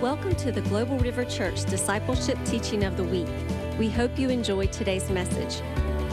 [0.00, 3.28] Welcome to the Global River Church Discipleship Teaching of the Week.
[3.78, 5.60] We hope you enjoy today's message.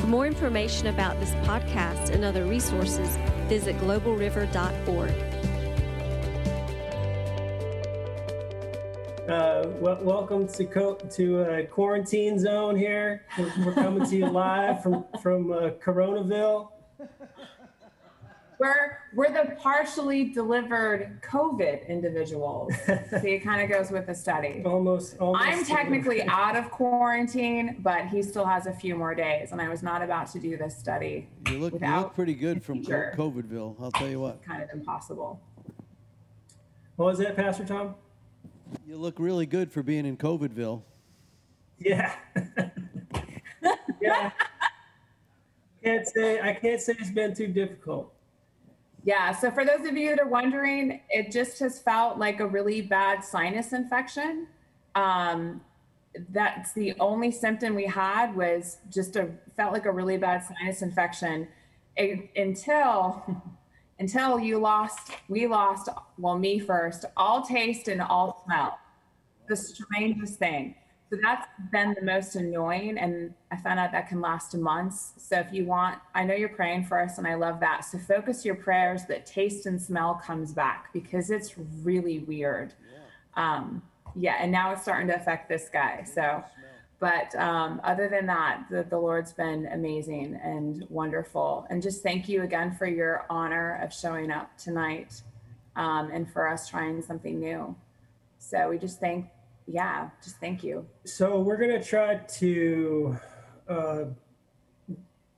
[0.01, 3.15] For more information about this podcast and other resources,
[3.47, 5.11] visit globalriver.org.
[9.30, 13.24] Uh, well, welcome to co- to uh, quarantine zone here.
[13.40, 16.72] We're, we're coming to you live from from uh, Coronaville.
[18.60, 22.73] We're we're the partially delivered COVID individuals.
[23.22, 24.64] See, it kind of goes with the study.
[24.66, 25.45] Almost, almost.
[25.45, 29.70] I'm technically out of quarantine, but he still has a few more days, and I
[29.70, 31.30] was not about to do this study.
[31.50, 33.76] You look, you look pretty good from Co- COVIDville.
[33.80, 34.44] I'll tell you what.
[34.44, 35.39] Kind of impossible.
[36.95, 37.94] What was that, Pastor Tom?
[38.88, 40.81] You look really good for being in COVIDville.
[41.78, 42.16] Yeah.
[44.02, 44.31] yeah.
[45.84, 48.14] Can't say I can't say it's been too difficult.
[49.07, 49.31] Yeah.
[49.31, 52.81] So for those of you that are wondering, it just has felt like a really
[52.81, 54.47] bad sinus infection.
[54.95, 55.61] Um,
[56.31, 60.81] that's the only symptom we had was just a felt like a really bad sinus
[60.81, 61.47] infection
[61.97, 63.23] A- until
[63.99, 68.80] until you lost we lost well me first all taste and all smell
[69.47, 70.75] the strangest thing
[71.09, 75.14] so that's been the most annoying and i found out that can last months.
[75.17, 77.86] So if you want i know you're praying for us and i love that.
[77.86, 82.73] So focus your prayers that taste and smell comes back because it's really weird.
[83.36, 83.81] Um,
[84.16, 86.44] yeah and now it's starting to affect this guy so.
[86.99, 91.67] but um, other than that the, the lord's been amazing and wonderful.
[91.69, 95.21] And just thank you again for your honor of showing up tonight
[95.75, 97.75] um, and for us trying something new.
[98.39, 99.27] So we just thank
[99.68, 103.18] yeah just thank you So we're gonna try to
[103.68, 104.06] uh,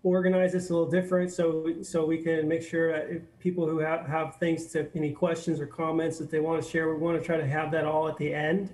[0.04, 4.06] organize this a little different, so so we can make sure that people who have,
[4.08, 7.26] have things to any questions or comments that they want to share, we want to
[7.26, 8.74] try to have that all at the end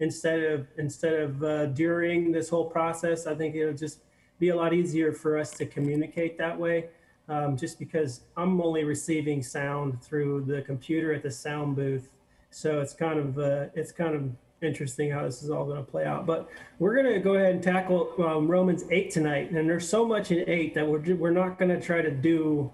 [0.00, 3.26] instead of instead of uh, during this whole process.
[3.26, 4.00] I think it'll just
[4.38, 6.88] be a lot easier for us to communicate that way.
[7.26, 12.10] Um, just because I'm only receiving sound through the computer at the sound booth,
[12.50, 14.30] so it's kind of uh, it's kind of
[14.64, 16.26] interesting how this is all going to play out.
[16.26, 16.48] But
[16.78, 19.50] we're going to go ahead and tackle um, Romans 8 tonight.
[19.50, 22.72] And there's so much in 8 that we're, we're not going to try to do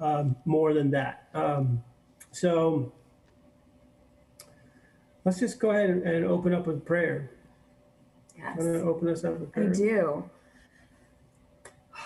[0.00, 1.28] um, more than that.
[1.34, 1.82] Um,
[2.32, 2.92] so
[5.24, 7.30] let's just go ahead and, and open up with prayer.
[8.36, 10.30] yes I'm going to open us up with I do.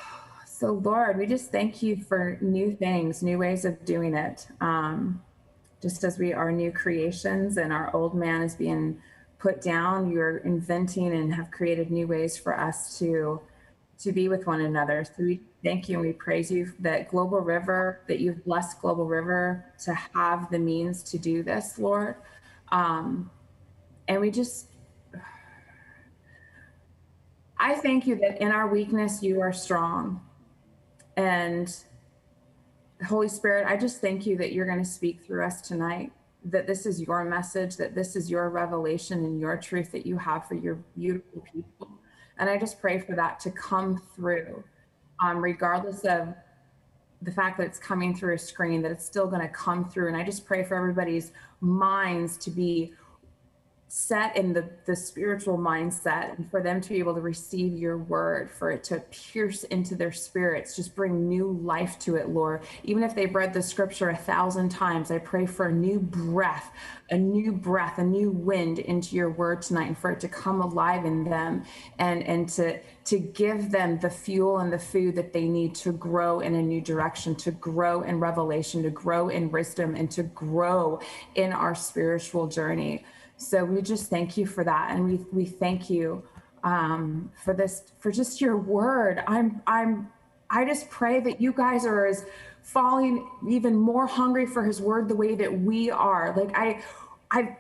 [0.46, 4.46] So, Lord, we just thank you for new things, new ways of doing it.
[4.60, 5.20] Um,
[5.84, 8.98] just as we are new creations and our old man is being
[9.44, 13.42] put down, you're inventing and have created new ways for us to
[13.98, 15.04] to be with one another.
[15.04, 19.04] So we thank you and we praise you that Global River, that you've blessed Global
[19.04, 22.16] River to have the means to do this, Lord.
[22.72, 23.30] Um,
[24.08, 24.68] and we just
[27.58, 30.22] I thank you that in our weakness, you are strong.
[31.18, 31.74] And
[33.06, 36.12] Holy Spirit, I just thank you that you're going to speak through us tonight,
[36.44, 40.18] that this is your message, that this is your revelation and your truth that you
[40.18, 41.88] have for your beautiful people.
[42.38, 44.62] And I just pray for that to come through,
[45.22, 46.34] um, regardless of
[47.22, 50.08] the fact that it's coming through a screen, that it's still going to come through.
[50.08, 52.92] And I just pray for everybody's minds to be
[53.96, 57.96] set in the, the spiritual mindset and for them to be able to receive your
[57.96, 62.62] word, for it to pierce into their spirits, just bring new life to it, Lord.
[62.82, 66.72] Even if they've read the scripture a thousand times, I pray for a new breath,
[67.10, 70.60] a new breath, a new wind into your word tonight and for it to come
[70.60, 71.62] alive in them
[72.00, 75.92] and, and to, to give them the fuel and the food that they need to
[75.92, 80.24] grow in a new direction, to grow in revelation, to grow in wisdom, and to
[80.24, 80.98] grow
[81.36, 83.04] in our spiritual journey.
[83.44, 86.22] So we just thank you for that, and we we thank you
[86.62, 89.22] um, for this for just your word.
[89.26, 90.10] I'm I'm
[90.50, 92.24] I just pray that you guys are as
[92.62, 96.34] falling even more hungry for His word the way that we are.
[96.36, 96.82] Like I
[97.30, 97.56] I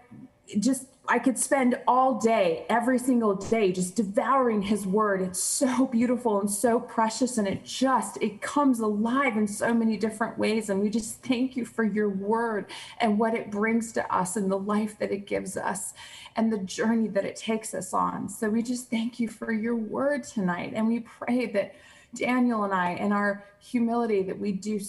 [0.58, 5.20] just I could spend all day, every single day, just devouring his word.
[5.20, 9.98] It's so beautiful and so precious, and it just it comes alive in so many
[9.98, 10.70] different ways.
[10.70, 12.70] And we just thank you for your word
[13.00, 15.92] and what it brings to us and the life that it gives us
[16.36, 18.30] and the journey that it takes us on.
[18.30, 20.72] So we just thank you for your word tonight.
[20.74, 21.74] And we pray that
[22.14, 24.80] Daniel and I, in our humility, that we do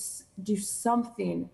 [0.41, 1.49] do something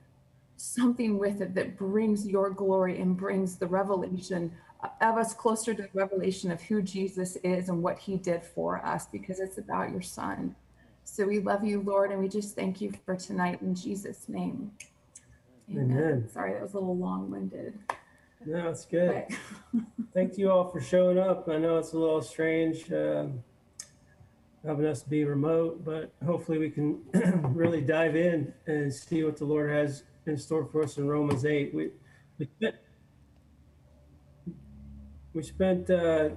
[0.62, 4.52] something with it that brings your glory and brings the revelation
[5.02, 8.84] of us closer to the revelation of who Jesus is and what he did for
[8.86, 10.56] us because it's about your son.
[11.04, 14.72] So we love you, Lord, and we just thank you for tonight in Jesus' name.
[15.72, 16.30] Amen.
[16.32, 17.78] Sorry, that was a little long winded.
[18.46, 19.26] No, it's good.
[19.74, 19.84] But
[20.14, 21.48] Thank you all for showing up.
[21.50, 23.44] I know it's a little strange um,
[24.66, 27.02] having us be remote, but hopefully we can
[27.56, 31.46] really dive in and see what the Lord has in store for us in Romans
[31.46, 31.74] 8.
[31.74, 31.90] We,
[32.38, 32.76] we spent,
[35.34, 36.30] we spent uh,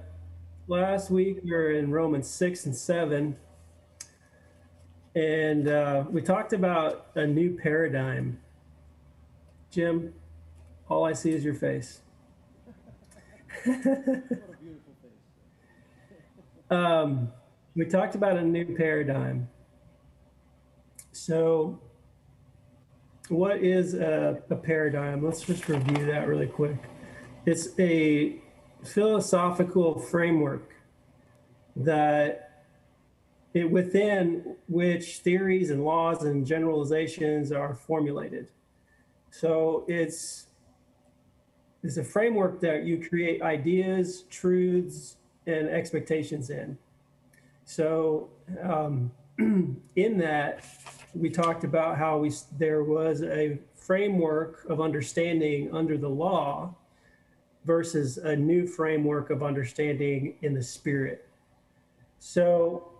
[0.67, 3.37] last week, we were in Romans 6 and 7.
[5.15, 8.39] And uh, we talked about a new paradigm.
[9.71, 10.13] Jim,
[10.89, 12.01] all I see is your face.
[13.65, 16.69] What a beautiful face.
[16.69, 17.29] um,
[17.75, 19.47] we talked about a new paradigm.
[21.11, 21.79] So,
[23.29, 25.23] what is a, a paradigm?
[25.23, 26.77] Let's just review that really quick.
[27.45, 28.41] It's a
[28.83, 30.73] philosophical framework
[31.75, 32.63] that
[33.53, 38.49] it, within which theories and laws and generalizations are formulated.
[39.31, 40.47] So it's
[41.83, 46.77] it's a framework that you create ideas, truths, and expectations in.
[47.63, 48.29] So
[48.63, 50.65] um, in that,
[51.15, 56.73] we talked about how we there was a framework of understanding under the law
[57.65, 61.27] versus a new framework of understanding in the spirit.
[62.19, 62.91] So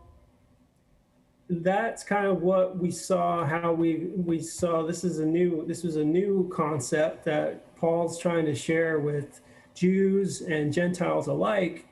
[1.50, 5.84] that's kind of what we saw how we we saw this is a new this
[5.84, 9.42] was a new concept that paul's trying to share with
[9.76, 11.86] jews and gentiles alike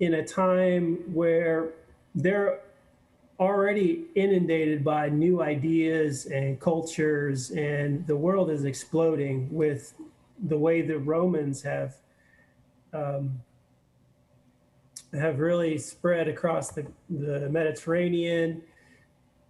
[0.00, 1.74] in a time where
[2.14, 2.60] they're
[3.38, 9.94] already inundated by new ideas and cultures and the world is exploding with
[10.48, 11.96] the way the romans have
[12.92, 13.40] um,
[15.12, 18.62] have really spread across the, the mediterranean.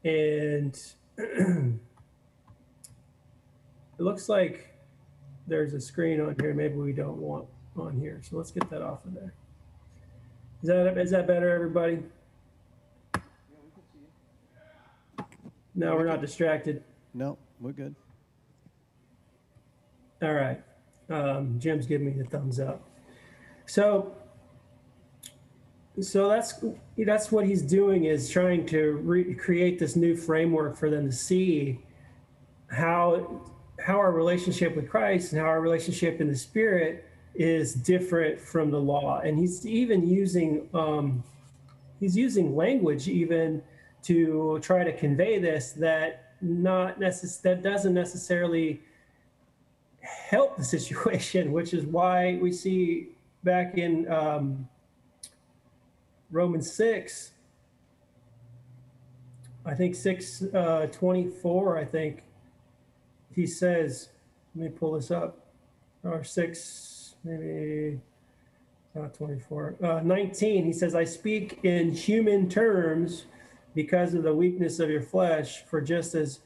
[0.04, 0.78] And
[1.18, 1.78] it
[3.98, 4.74] looks like
[5.46, 6.54] there's a screen on here.
[6.54, 7.46] Maybe we don't want
[7.76, 8.20] on here.
[8.22, 9.34] So let's get that off of there.
[10.62, 11.98] Is that is that better everybody
[15.76, 16.82] no we're not distracted.
[17.14, 17.94] No, we're good.
[20.22, 20.60] all right.
[21.08, 22.82] Um, jim's giving me the thumbs up.
[23.66, 24.16] So
[26.00, 26.62] so that's
[26.98, 31.12] that's what he's doing is trying to re- create this new framework for them to
[31.12, 31.80] see
[32.68, 33.42] how
[33.84, 38.70] how our relationship with Christ and how our relationship in the Spirit is different from
[38.70, 41.22] the law, and he's even using um,
[42.00, 43.62] he's using language even
[44.06, 48.80] to try to convey this that not necess- that doesn't necessarily
[50.00, 53.08] help the situation, which is why we see
[53.42, 54.68] back in um,
[56.30, 57.32] Romans 6,
[59.64, 62.22] I think 6 uh, 24, I think
[63.32, 64.10] he says,
[64.54, 65.38] let me pull this up,
[66.04, 68.00] or 6, maybe
[68.94, 73.26] not 24, uh, 19, he says, I speak in human terms
[73.76, 76.40] because of the weakness of your flesh, for just as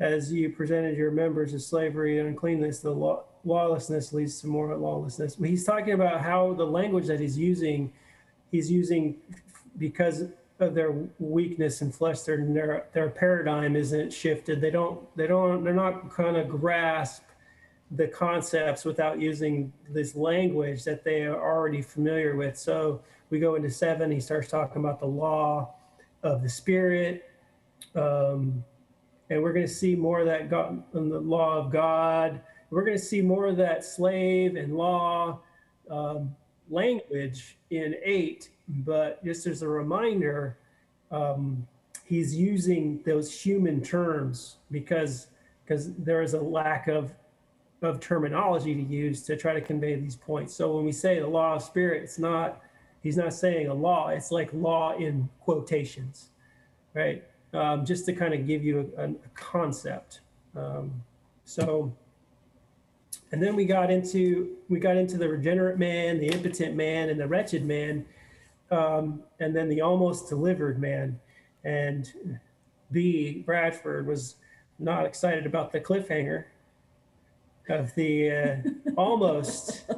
[0.00, 4.76] as you presented your members as slavery and uncleanness, the law, lawlessness leads to more
[4.76, 5.36] lawlessness.
[5.36, 7.92] He's talking about how the language that he's using
[8.50, 9.16] he's using
[9.78, 10.24] because
[10.58, 15.64] of their weakness in flesh their their, their paradigm isn't shifted they don't they don't
[15.64, 17.22] they're not kind of grasp
[17.92, 23.54] the concepts without using this language that they are already familiar with so we go
[23.54, 25.74] into seven he starts talking about the law
[26.22, 27.28] of the spirit.
[27.94, 28.64] Um,
[29.30, 32.40] and we're going to see more of that god in the law of god.
[32.70, 35.40] We're going to see more of that slave and law
[35.90, 36.34] um,
[36.70, 40.58] language in eight, but just as a reminder,
[41.10, 41.66] um,
[42.04, 45.28] he's using those human terms because
[45.64, 47.14] because there is a lack of
[47.82, 50.54] of terminology to use to try to convey these points.
[50.54, 52.62] So when we say the law of spirit, it's not
[53.02, 56.30] he's not saying a law; it's like law in quotations,
[56.94, 57.24] right?
[57.52, 60.20] Um, just to kind of give you a, a concept.
[60.56, 61.02] Um,
[61.44, 61.92] so
[63.32, 67.18] and then we got into we got into the regenerate man the impotent man and
[67.18, 68.04] the wretched man
[68.70, 71.18] um, and then the almost delivered man
[71.64, 72.12] and
[72.90, 74.36] b bradford was
[74.78, 76.44] not excited about the cliffhanger
[77.68, 78.56] of the uh,
[78.96, 79.90] almost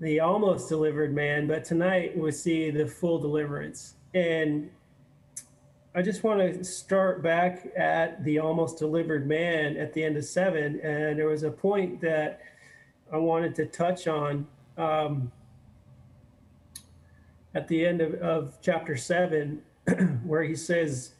[0.00, 4.70] the almost delivered man but tonight we see the full deliverance and
[5.92, 10.24] I just want to start back at the almost delivered man at the end of
[10.24, 10.80] seven.
[10.80, 12.42] And there was a point that
[13.12, 14.46] I wanted to touch on
[14.78, 15.32] um,
[17.56, 19.62] at the end of, of chapter seven,
[20.24, 21.14] where he says,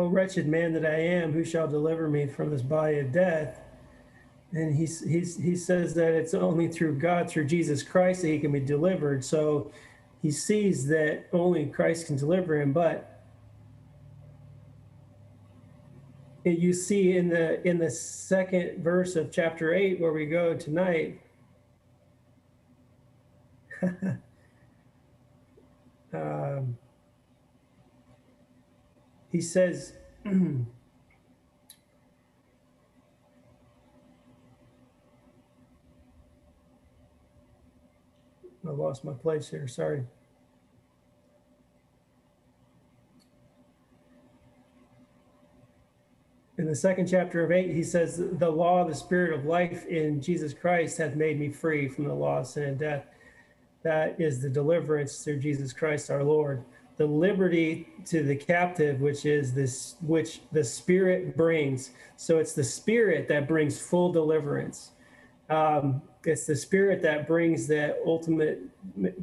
[0.00, 3.60] "O wretched man that I am, who shall deliver me from this body of death?"
[4.52, 8.38] And he's, he's, he says that it's only through God, through Jesus Christ, that he
[8.40, 9.24] can be delivered.
[9.24, 9.70] So
[10.22, 12.72] he sees that only Christ can deliver him.
[12.72, 13.22] But
[16.44, 21.20] you see in the in the second verse of chapter eight, where we go tonight.
[26.12, 26.76] um,
[29.30, 29.94] he says.
[38.66, 39.66] I lost my place here.
[39.66, 40.04] Sorry.
[46.58, 49.86] In the second chapter of eight, he says, The law of the Spirit of life
[49.86, 53.06] in Jesus Christ hath made me free from the law of sin and death.
[53.82, 56.62] That is the deliverance through Jesus Christ our Lord.
[57.00, 61.92] The liberty to the captive, which is this, which the Spirit brings.
[62.18, 64.90] So it's the Spirit that brings full deliverance.
[65.48, 68.60] Um, it's the spirit that brings that ultimate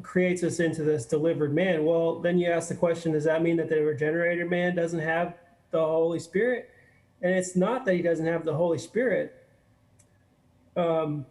[0.02, 3.56] creates us into this delivered man well then you ask the question does that mean
[3.58, 5.36] that the regenerated man doesn't have
[5.70, 6.72] the holy spirit
[7.22, 9.48] and it's not that he doesn't have the holy spirit
[10.76, 11.26] um,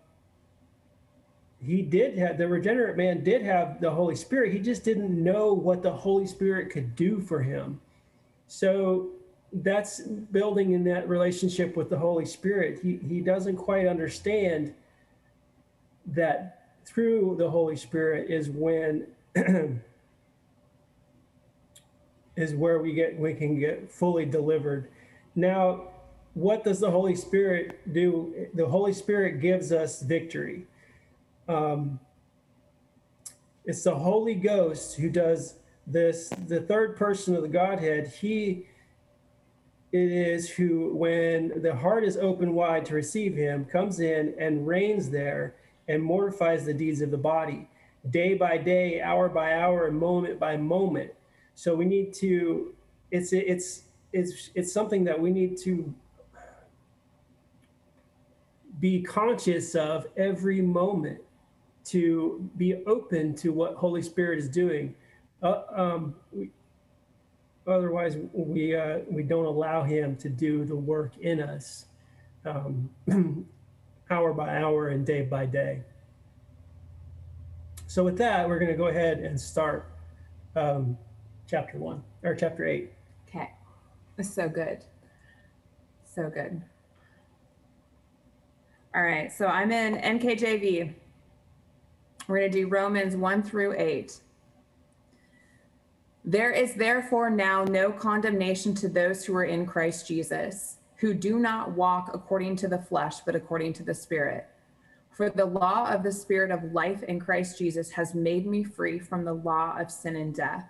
[1.67, 5.53] he did have the regenerate man did have the holy spirit he just didn't know
[5.53, 7.81] what the holy spirit could do for him
[8.47, 9.09] so
[9.53, 14.73] that's building in that relationship with the holy spirit he he doesn't quite understand
[16.07, 16.57] that
[16.87, 19.07] through the Holy Spirit is when
[22.37, 24.89] is where we get we can get fully delivered.
[25.35, 25.89] Now,
[26.35, 28.49] what does the Holy Spirit do?
[28.55, 30.67] The Holy Spirit gives us victory.
[31.49, 32.01] Um,
[33.65, 36.29] it's the Holy Ghost who does this.
[36.47, 38.67] The third person of the Godhead, he
[39.93, 44.67] it is who, when the heart is open wide to receive him, comes in and
[44.67, 45.55] reigns there
[45.89, 47.69] and mortifies the deeds of the body
[48.11, 51.13] day by day, hour by hour, and moment by moment.
[51.55, 52.75] So we need to.
[53.11, 55.93] It's it's it's it's something that we need to
[58.81, 61.21] be conscious of every moment
[61.87, 64.95] to be open to what Holy Spirit is doing.
[65.43, 66.51] Uh, um, we,
[67.67, 71.87] otherwise, we uh, we don't allow Him to do the work in us.
[72.45, 72.91] Um,
[74.11, 75.83] hour by hour and day by day.
[77.89, 79.91] So with that, we're going to go ahead and start
[80.55, 80.97] um,
[81.49, 82.93] chapter one or chapter eight.
[83.29, 83.51] Okay,
[84.17, 84.85] that's so good,
[86.05, 86.63] so good.
[88.95, 90.95] All right, so I'm in NKJV.
[92.27, 94.21] We're going to do Romans 1 through 8.
[96.25, 101.39] There is therefore now no condemnation to those who are in Christ Jesus who do
[101.39, 104.47] not walk according to the flesh, but according to the Spirit.
[105.11, 108.99] For the law of the Spirit of life in Christ Jesus has made me free
[108.99, 110.69] from the law of sin and death.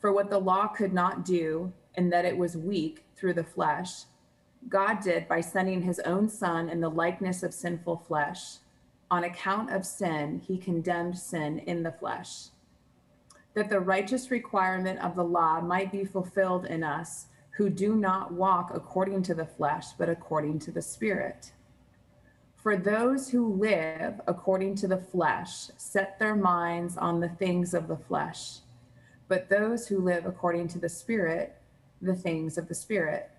[0.00, 4.04] For what the law could not do, in that it was weak through the flesh,
[4.68, 8.56] God did by sending his own Son in the likeness of sinful flesh.
[9.10, 12.48] On account of sin, he condemned sin in the flesh,
[13.54, 18.32] that the righteous requirement of the law might be fulfilled in us who do not
[18.32, 21.52] walk according to the flesh, but according to the Spirit.
[22.56, 27.88] For those who live according to the flesh set their minds on the things of
[27.88, 28.60] the flesh,
[29.28, 31.56] but those who live according to the Spirit,
[32.00, 33.30] the things of the Spirit.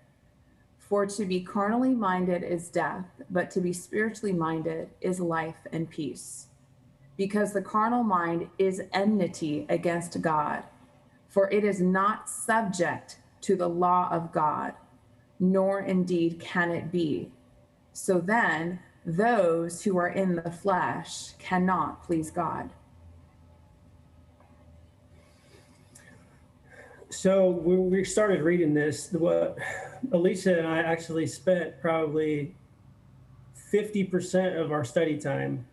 [0.88, 5.90] For to be carnally minded is death, but to be spiritually minded is life and
[5.90, 6.46] peace.
[7.16, 10.62] Because the carnal mind is enmity against God,
[11.28, 14.74] for it is not subject to the law of God,
[15.40, 17.32] nor indeed can it be.
[17.92, 22.70] So then, those who are in the flesh cannot please God.
[27.16, 29.56] So when we started reading this, what
[30.12, 32.54] Alicia and I actually spent probably
[33.72, 35.66] 50% of our study time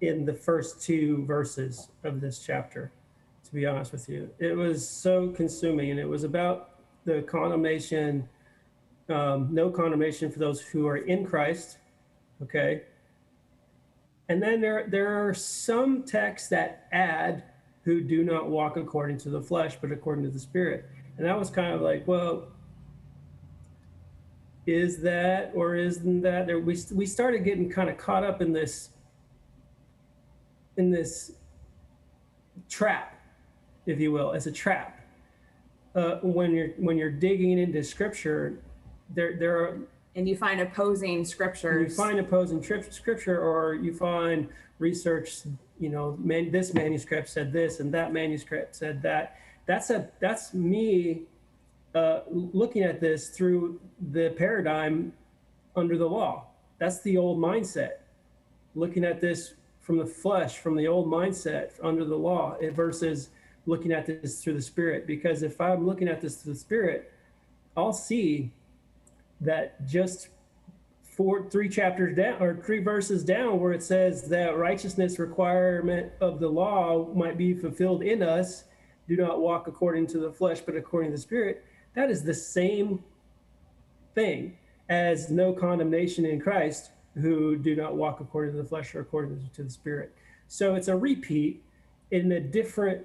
[0.00, 2.90] in the first two verses of this chapter,
[3.44, 4.30] to be honest with you.
[4.40, 8.28] It was so consuming, and it was about the condemnation,
[9.08, 11.78] um, no condemnation for those who are in Christ.
[12.42, 12.82] Okay.
[14.28, 17.44] And then there, there are some texts that add
[17.84, 20.88] who do not walk according to the flesh, but according to the spirit.
[21.16, 22.48] And that was kind of like, well,
[24.66, 26.46] is that or isn't that?
[26.46, 28.90] There, we, we started getting kind of caught up in this,
[30.76, 31.32] in this
[32.68, 33.18] trap,
[33.86, 35.00] if you will, as a trap
[35.94, 38.58] uh, when you're when you're digging into scripture,
[39.14, 39.78] there there are
[40.14, 41.90] And you find opposing scriptures.
[41.90, 45.42] you find opposing trip, scripture or you find research
[45.80, 49.36] you know man, this manuscript said this and that manuscript said that.
[49.66, 51.22] That's a that's me
[51.94, 53.80] uh, looking at this through
[54.12, 55.12] the paradigm
[55.74, 56.46] under the law.
[56.78, 58.02] That's the old mindset.
[58.74, 63.30] Looking at this from the flesh from the old mindset under the law versus
[63.66, 65.06] looking at this through the spirit.
[65.06, 67.12] Because if i'm looking at this through the spirit
[67.76, 68.52] i'll see
[69.40, 70.28] that just
[71.10, 76.38] four three chapters down or three verses down where it says that righteousness requirement of
[76.38, 78.64] the law might be fulfilled in us.
[79.08, 81.64] Do not walk according to the flesh but according to the spirit.
[81.94, 83.02] That is the same
[84.14, 84.56] thing
[84.88, 89.50] as no condemnation in christ who do not walk according to the flesh or according
[89.52, 90.14] to the spirit.
[90.46, 91.62] So it's a repeat
[92.10, 93.04] in a different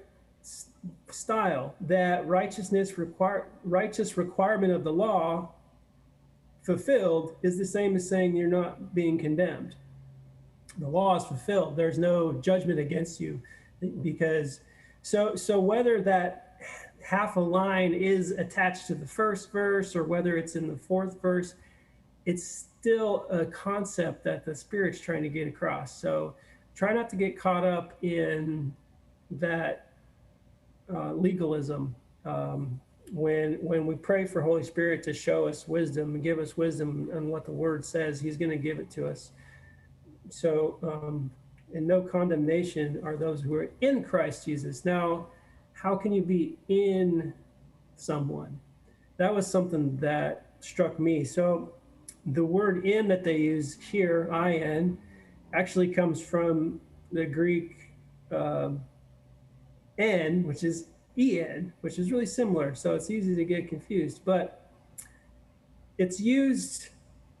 [1.10, 5.50] style that righteousness require righteous requirement of the law
[6.66, 9.76] fulfilled is the same as saying you're not being condemned.
[10.78, 11.76] The law is fulfilled.
[11.76, 13.40] There's no judgment against you
[14.02, 14.60] because
[15.02, 16.60] so so whether that
[17.00, 21.22] half a line is attached to the first verse or whether it's in the fourth
[21.22, 21.54] verse,
[22.24, 25.96] it's still a concept that the spirit's trying to get across.
[25.96, 26.34] So
[26.74, 28.74] try not to get caught up in
[29.30, 29.92] that
[30.92, 31.94] uh, legalism
[32.24, 32.80] um,
[33.12, 37.10] when when we pray for Holy Spirit to show us wisdom and give us wisdom
[37.14, 39.32] on what the Word says, He's going to give it to us.
[40.28, 41.30] So, um,
[41.74, 44.84] and no condemnation are those who are in Christ Jesus.
[44.84, 45.28] Now,
[45.72, 47.32] how can you be in
[47.96, 48.58] someone?
[49.18, 51.24] That was something that struck me.
[51.24, 51.72] So,
[52.26, 54.98] the word "in" that they use here, "in,"
[55.54, 56.80] actually comes from
[57.12, 57.92] the Greek
[58.32, 58.82] um,
[59.98, 62.74] "n," which is en, which is really similar.
[62.74, 64.70] So it's easy to get confused, but
[65.98, 66.88] it's used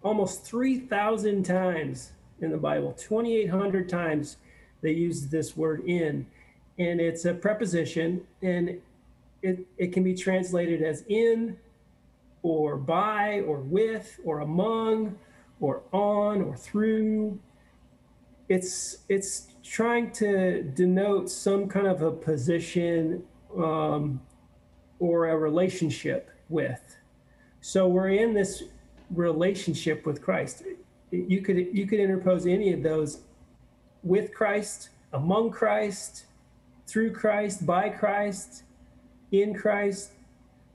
[0.02, 4.36] almost 3,000 times in the Bible, 2,800 times
[4.82, 6.26] they use this word in.
[6.78, 8.80] And it's a preposition, and
[9.42, 11.56] it, it can be translated as in,
[12.42, 15.18] or by, or with, or among,
[15.60, 17.38] or on, or through.
[18.48, 23.24] It's, it's trying to denote some kind of a position
[23.56, 24.20] um,
[24.98, 26.96] or a relationship with.
[27.60, 28.64] So we're in this
[29.10, 30.62] relationship with Christ.
[31.10, 33.20] You could you could interpose any of those
[34.02, 36.26] with Christ, among Christ,
[36.86, 38.64] through Christ, by Christ,
[39.32, 40.12] in Christ.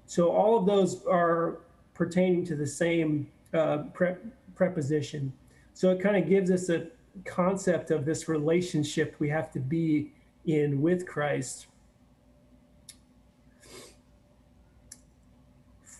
[0.05, 1.59] So all of those are
[1.93, 4.15] pertaining to the same uh, pre-
[4.55, 5.31] preposition.
[5.73, 6.87] So it kind of gives us a
[7.25, 10.11] concept of this relationship we have to be
[10.45, 11.67] in with Christ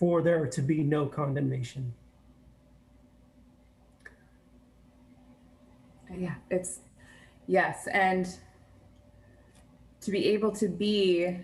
[0.02, 1.94] for there to be no condemnation.
[6.12, 6.80] Yeah, it's
[7.46, 8.26] yes, and
[10.00, 11.38] to be able to be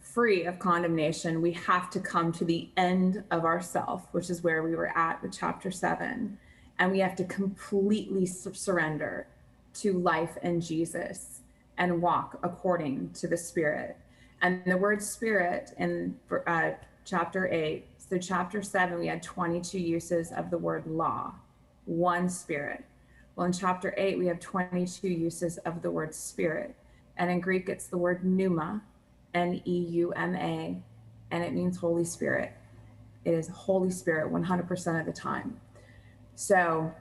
[0.00, 4.64] free of condemnation, we have to come to the end of ourself, which is where
[4.64, 6.38] we were at with chapter seven,
[6.80, 9.28] and we have to completely surrender
[9.74, 11.42] to life in Jesus
[11.78, 13.96] and walk according to the Spirit.
[14.40, 16.16] And the word Spirit in
[16.48, 16.72] uh,
[17.04, 21.34] chapter eight, so chapter seven, we had 22 uses of the word law,
[21.86, 22.84] one Spirit.
[23.36, 26.74] Well, in chapter 8, we have 22 uses of the word spirit.
[27.16, 28.82] And in Greek, it's the word pneuma,
[29.34, 30.82] N E U M A,
[31.30, 32.52] and it means Holy Spirit.
[33.24, 35.58] It is Holy Spirit 100% of the time.
[36.34, 36.92] So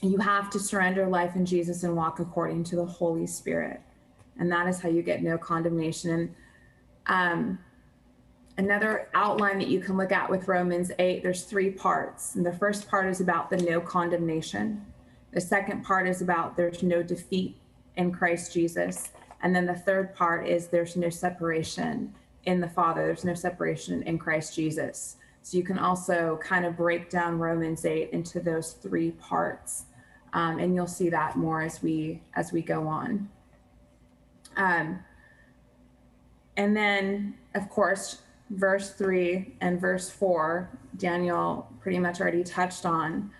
[0.00, 3.80] you have to surrender life in Jesus and walk according to the Holy Spirit.
[4.38, 6.34] And that is how you get no condemnation.
[7.06, 7.58] And um,
[8.62, 12.36] another outline that you can look at with Romans 8, there's three parts.
[12.36, 14.86] And the first part is about the no condemnation.
[15.32, 17.56] The second part is about there's no defeat
[17.96, 19.10] in Christ Jesus.
[19.42, 23.06] And then the third part is there's no separation in the Father.
[23.06, 25.16] There's no separation in Christ Jesus.
[25.42, 29.86] So you can also kind of break down Romans 8 into those three parts.
[30.34, 33.28] Um, and you'll see that more as we as we go on.
[34.56, 35.00] Um,
[36.56, 38.21] and then, of course,
[38.52, 43.30] verse 3 and verse 4, Daniel pretty much already touched on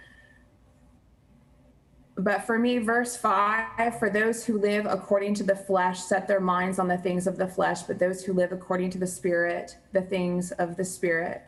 [2.17, 6.41] but for me, verse five, for those who live according to the flesh set their
[6.41, 9.77] minds on the things of the flesh, but those who live according to the spirit,
[9.93, 11.43] the things of the spirit.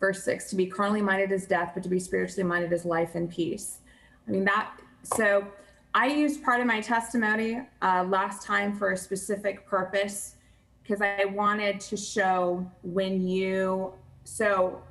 [0.00, 3.14] Verse six, to be carnally minded is death, but to be spiritually minded is life
[3.14, 3.78] and peace.
[4.26, 5.46] I mean, that, so
[5.94, 10.36] I used part of my testimony uh, last time for a specific purpose.
[10.82, 14.82] Because I wanted to show when you, so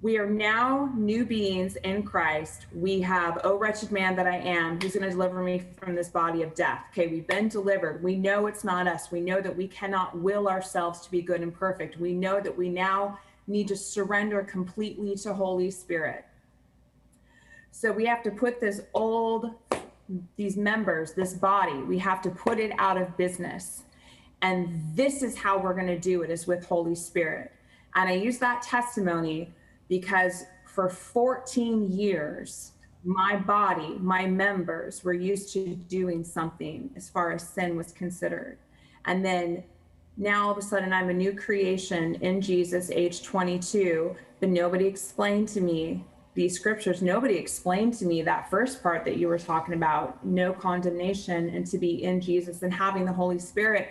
[0.00, 2.66] we are now new beings in Christ.
[2.72, 6.08] We have, oh, wretched man that I am, who's going to deliver me from this
[6.08, 6.84] body of death?
[6.90, 8.02] Okay, we've been delivered.
[8.02, 9.10] We know it's not us.
[9.10, 11.98] We know that we cannot will ourselves to be good and perfect.
[11.98, 13.18] We know that we now
[13.48, 16.24] need to surrender completely to Holy Spirit.
[17.72, 19.50] So we have to put this old,
[20.36, 23.82] these members, this body, we have to put it out of business.
[24.42, 27.52] And this is how we're going to do it is with Holy Spirit.
[27.94, 29.52] And I use that testimony
[29.88, 32.72] because for 14 years,
[33.04, 38.58] my body, my members were used to doing something as far as sin was considered.
[39.06, 39.64] And then
[40.16, 44.86] now all of a sudden I'm a new creation in Jesus, age 22, but nobody
[44.86, 47.02] explained to me these scriptures.
[47.02, 51.66] Nobody explained to me that first part that you were talking about no condemnation and
[51.66, 53.88] to be in Jesus and having the Holy Spirit.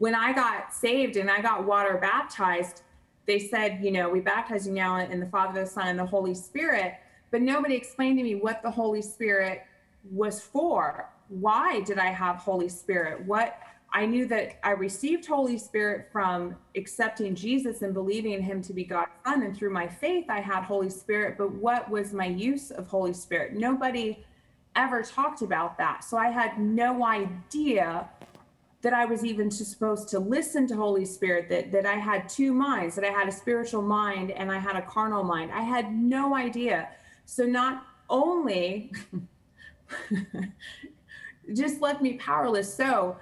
[0.00, 2.80] When I got saved and I got water baptized,
[3.26, 6.06] they said, you know, we baptize you now in the Father, the Son, and the
[6.06, 6.94] Holy Spirit.
[7.30, 9.60] But nobody explained to me what the Holy Spirit
[10.10, 11.10] was for.
[11.28, 13.26] Why did I have Holy Spirit?
[13.26, 13.58] What
[13.92, 18.72] I knew that I received Holy Spirit from accepting Jesus and believing in him to
[18.72, 19.42] be God's son.
[19.42, 21.36] And through my faith, I had Holy Spirit.
[21.36, 23.52] But what was my use of Holy Spirit?
[23.52, 24.24] Nobody
[24.76, 26.04] ever talked about that.
[26.04, 28.08] So I had no idea
[28.82, 32.52] that I was even supposed to listen to Holy Spirit, that, that I had two
[32.52, 35.50] minds, that I had a spiritual mind and I had a carnal mind.
[35.52, 36.88] I had no idea.
[37.26, 38.92] So not only
[41.54, 42.72] just left me powerless.
[42.72, 43.16] So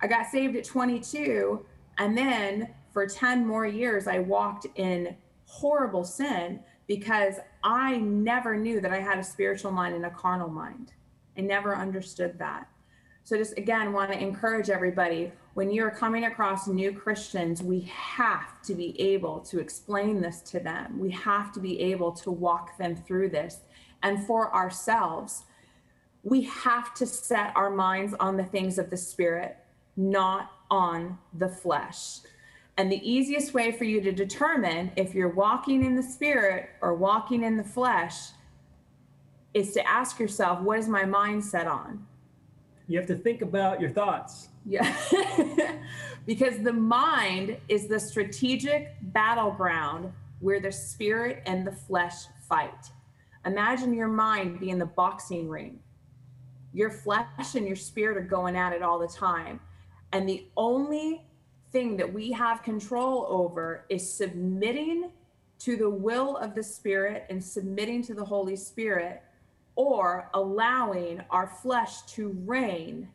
[0.00, 1.64] I got saved at 22.
[1.98, 5.16] And then for 10 more years, I walked in
[5.46, 10.48] horrible sin because I never knew that I had a spiritual mind and a carnal
[10.48, 10.92] mind.
[11.36, 12.68] I never understood that.
[13.26, 18.62] So just again, want to encourage everybody when you're coming across new Christians, we have
[18.62, 21.00] to be able to explain this to them.
[21.00, 23.62] We have to be able to walk them through this.
[24.04, 25.42] And for ourselves,
[26.22, 29.56] we have to set our minds on the things of the spirit,
[29.96, 32.18] not on the flesh.
[32.76, 36.94] And the easiest way for you to determine if you're walking in the spirit or
[36.94, 38.28] walking in the flesh
[39.52, 42.05] is to ask yourself, what is my mind set on?
[42.88, 44.48] You have to think about your thoughts.
[44.64, 44.94] Yeah.
[46.26, 52.90] because the mind is the strategic battleground where the spirit and the flesh fight.
[53.44, 55.78] Imagine your mind being the boxing ring.
[56.72, 59.60] Your flesh and your spirit are going at it all the time.
[60.12, 61.22] And the only
[61.72, 65.10] thing that we have control over is submitting
[65.60, 69.22] to the will of the spirit and submitting to the Holy Spirit
[69.76, 73.08] or allowing our flesh to reign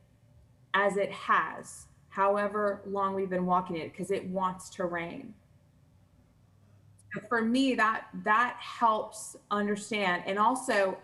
[0.74, 5.34] as it has, however long we've been walking it, because it wants to reign.
[7.28, 10.24] For me, that that helps understand.
[10.26, 10.98] And also,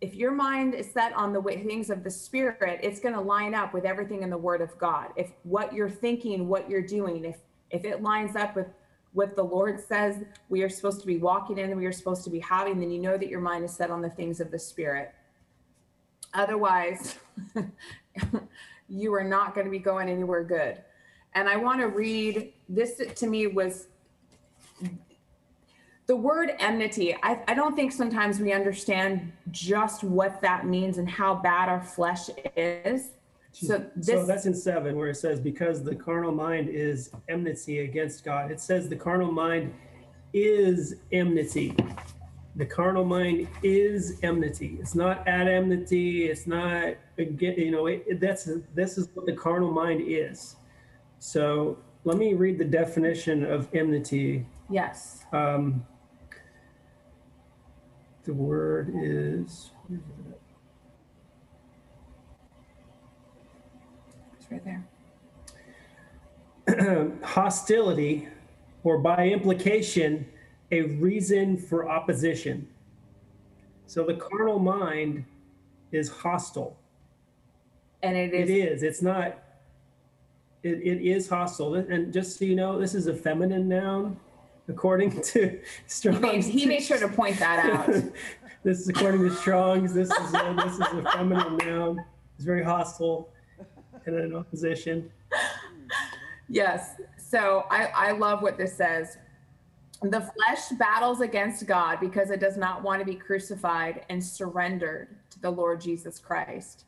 [0.00, 3.20] if your mind is set on the way, things of the spirit, it's going to
[3.20, 5.10] line up with everything in the Word of God.
[5.14, 7.36] If what you're thinking, what you're doing, if
[7.70, 8.66] if it lines up with
[9.12, 12.30] what the Lord says we are supposed to be walking in we are supposed to
[12.30, 14.58] be having, then you know that your mind is set on the things of the
[14.58, 15.14] Spirit.
[16.34, 17.16] Otherwise,
[18.88, 20.80] you are not going to be going anywhere good.
[21.34, 23.88] And I want to read this to me was
[26.06, 27.16] the word enmity.
[27.22, 31.82] I, I don't think sometimes we understand just what that means and how bad our
[31.82, 33.10] flesh is.
[33.52, 37.80] So this So that's in seven where it says, because the carnal mind is enmity
[37.80, 38.50] against God.
[38.50, 39.74] It says the carnal mind
[40.32, 41.76] is enmity.
[42.56, 44.76] The carnal mind is enmity.
[44.80, 46.26] It's not at enmity.
[46.26, 50.56] It's not again, you know, it, it- that's this is what the carnal mind is.
[51.18, 54.46] So let me read the definition of enmity.
[54.70, 55.24] yes.
[55.32, 55.86] Um,
[58.24, 60.40] the word is where is it?
[64.60, 64.84] There.
[67.22, 68.28] hostility,
[68.84, 70.26] or by implication,
[70.70, 72.68] a reason for opposition.
[73.86, 75.24] So the carnal mind
[75.90, 76.76] is hostile.
[78.02, 78.82] And it It is, is.
[78.82, 79.38] It's not.
[80.62, 81.74] It, it is hostile.
[81.74, 84.16] And just so you know, this is a feminine noun,
[84.68, 86.20] according to he Strong's.
[86.20, 88.02] made, he made sure to point that out.
[88.62, 89.92] this is according to Strong's.
[89.92, 92.04] This is a, this is a feminine noun.
[92.36, 93.28] It's very hostile
[94.08, 95.10] in opposition.
[96.48, 96.96] Yes.
[97.18, 99.16] So I, I love what this says.
[100.02, 105.16] The flesh battles against God because it does not want to be crucified and surrendered
[105.30, 106.84] to the Lord Jesus Christ.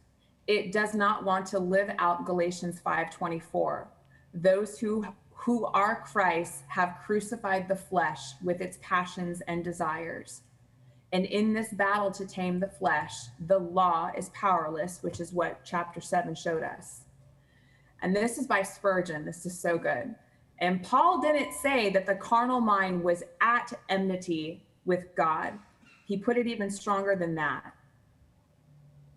[0.47, 3.89] It does not want to live out Galatians 5:24.
[4.35, 10.43] those who who are Christ have crucified the flesh with its passions and desires.
[11.13, 13.15] And in this battle to tame the flesh,
[13.47, 17.04] the law is powerless, which is what chapter 7 showed us.
[18.05, 19.25] And this is by Spurgeon.
[19.25, 20.15] This is so good.
[20.59, 25.55] And Paul didn't say that the carnal mind was at enmity with God.
[26.05, 27.73] He put it even stronger than that.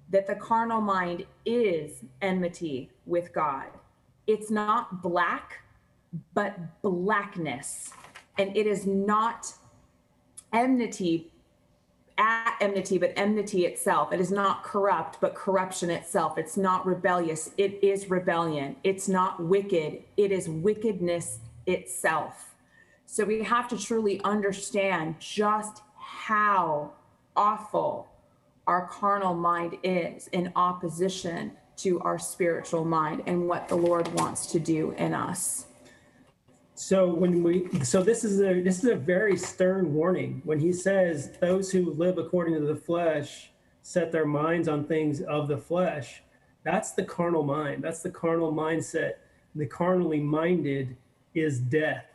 [0.09, 3.65] That the carnal mind is enmity with God.
[4.25, 5.59] It's not black,
[6.33, 7.91] but blackness.
[8.37, 9.53] And it is not
[10.53, 11.33] enmity
[12.17, 14.11] at enmity, but enmity itself.
[14.11, 16.37] It is not corrupt, but corruption itself.
[16.37, 18.75] It's not rebellious, it is rebellion.
[18.83, 22.55] It's not wicked, it is wickedness itself.
[23.05, 26.91] So we have to truly understand just how
[27.35, 28.07] awful
[28.65, 34.47] our carnal mind is in opposition to our spiritual mind and what the Lord wants
[34.47, 35.67] to do in us.
[36.79, 40.71] So when we, so this is a this is a very stern warning when he
[40.71, 43.49] says those who live according to the flesh
[43.81, 46.21] set their minds on things of the flesh.
[46.63, 47.83] That's the carnal mind.
[47.83, 49.13] That's the carnal mindset.
[49.55, 50.95] The carnally minded
[51.33, 52.05] is death,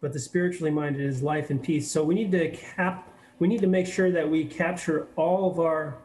[0.00, 1.90] but the spiritually minded is life and peace.
[1.90, 3.10] So we need to cap.
[3.40, 5.98] We need to make sure that we capture all of our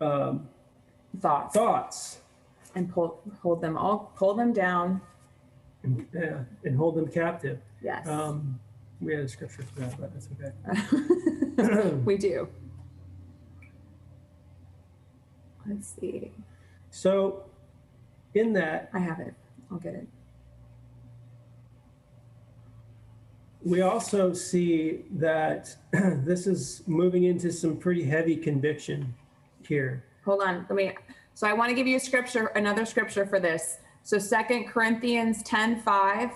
[0.00, 0.48] um,
[1.20, 2.18] Thoughts thoughts
[2.74, 5.00] and pull hold them all pull them down.
[5.84, 7.60] And, yeah, and hold them captive.
[7.82, 8.06] Yes.
[8.08, 8.58] Um,
[9.00, 10.28] we had a scripture for that, but that's
[11.56, 11.90] okay.
[12.04, 12.48] we do.
[15.66, 16.32] Let's see.
[16.90, 17.44] So,
[18.34, 19.34] in that, I have it.
[19.70, 20.08] I'll get it.
[23.64, 29.14] we also see that this is moving into some pretty heavy conviction
[29.66, 30.04] here.
[30.24, 30.66] Hold on.
[30.68, 30.92] Let me
[31.36, 33.78] so I want to give you a scripture, another scripture for this.
[34.04, 36.30] So Second Corinthians 10 5.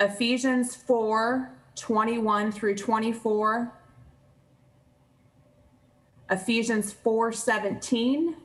[0.00, 3.72] Ephesians 4 21 through 24.
[6.30, 8.36] Ephesians 4 17.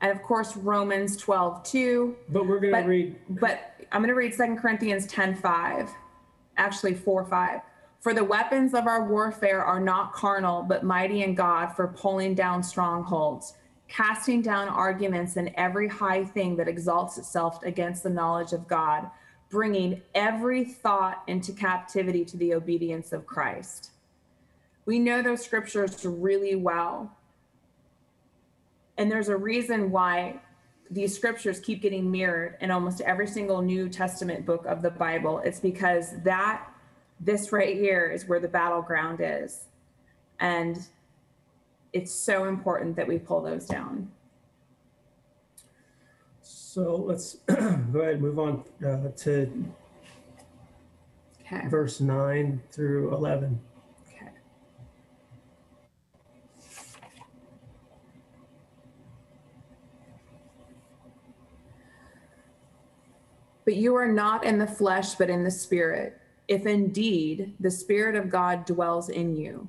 [0.00, 2.16] And of course, Romans 12 2.
[2.28, 5.90] But we're going to read, But I'm going to read Second Corinthians 10 5,
[6.56, 7.60] actually 4 5.
[8.00, 12.34] For the weapons of our warfare are not carnal, but mighty in God for pulling
[12.34, 13.54] down strongholds,
[13.88, 19.10] casting down arguments and every high thing that exalts itself against the knowledge of God,
[19.48, 23.90] bringing every thought into captivity to the obedience of Christ.
[24.84, 27.14] We know those scriptures really well.
[28.98, 30.40] And there's a reason why
[30.90, 35.40] these scriptures keep getting mirrored in almost every single New Testament book of the Bible.
[35.44, 36.66] It's because that,
[37.20, 39.66] this right here, is where the battleground is.
[40.40, 40.78] And
[41.92, 44.10] it's so important that we pull those down.
[46.42, 49.50] so let's go ahead and move on uh, to
[51.50, 51.66] Okay.
[51.68, 53.58] verse 9 through 11.
[54.06, 54.28] Okay.
[63.64, 68.14] But you are not in the flesh, but in the spirit, if indeed the spirit
[68.14, 69.68] of God dwells in you.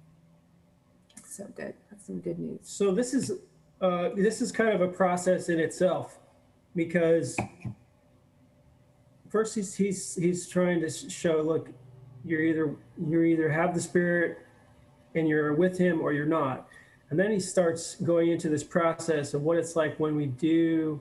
[1.31, 1.73] So good.
[1.89, 2.59] That's some good news.
[2.63, 3.31] So this is
[3.79, 6.19] uh, this is kind of a process in itself
[6.75, 7.37] because
[9.29, 11.69] first he's he's he's trying to show look
[12.25, 12.75] you're either
[13.09, 14.39] you either have the spirit
[15.15, 16.67] and you're with him or you're not
[17.09, 20.99] and then he starts going into this process of what it's like when we do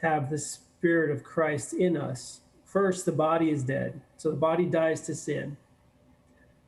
[0.00, 4.64] have the spirit of Christ in us first the body is dead so the body
[4.64, 5.56] dies to sin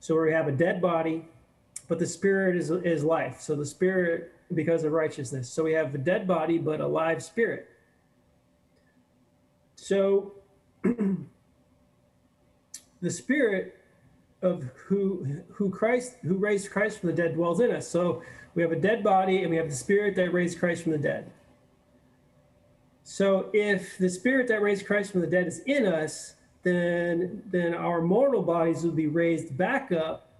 [0.00, 1.28] so we have a dead body
[1.92, 5.94] but the spirit is is life so the spirit because of righteousness so we have
[5.94, 7.68] a dead body but a live spirit
[9.76, 10.32] so
[13.02, 13.76] the spirit
[14.42, 17.88] of who who Christ who raised Christ from the dead dwells in us.
[17.88, 18.22] So
[18.54, 20.98] we have a dead body and we have the spirit that raised Christ from the
[20.98, 21.30] dead.
[23.04, 27.74] So if the spirit that raised Christ from the dead is in us, then then
[27.74, 30.31] our mortal bodies will be raised back up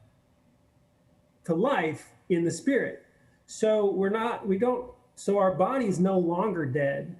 [1.44, 3.04] to life in the spirit.
[3.46, 7.16] So we're not we don't so our body's no longer dead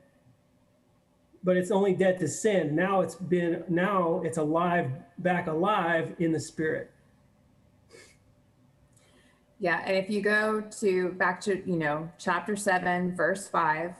[1.44, 2.74] but it's only dead to sin.
[2.74, 6.90] Now it's been now it's alive, back alive in the spirit.
[9.58, 13.94] Yeah, and if you go to back to, you know, chapter 7, verse 5,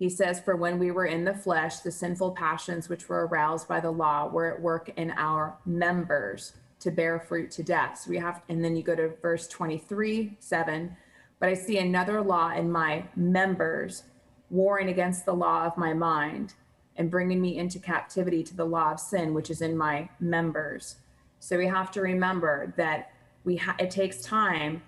[0.00, 3.68] he says, For when we were in the flesh, the sinful passions which were aroused
[3.68, 7.98] by the law were at work in our members to bear fruit to death.
[7.98, 10.96] So we have, and then you go to verse 23, 7.
[11.40, 14.04] But I see another law in my members,
[14.50, 16.52] warring against the law of my mind
[16.96, 20.96] and bringing me into captivity to the law of sin, which is in my members.
[21.40, 23.12] So we have to remember that
[23.44, 24.82] we ha- it takes time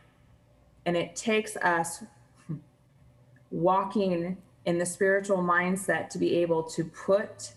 [0.85, 2.04] and it takes us
[3.50, 7.52] walking in the spiritual mindset to be able to put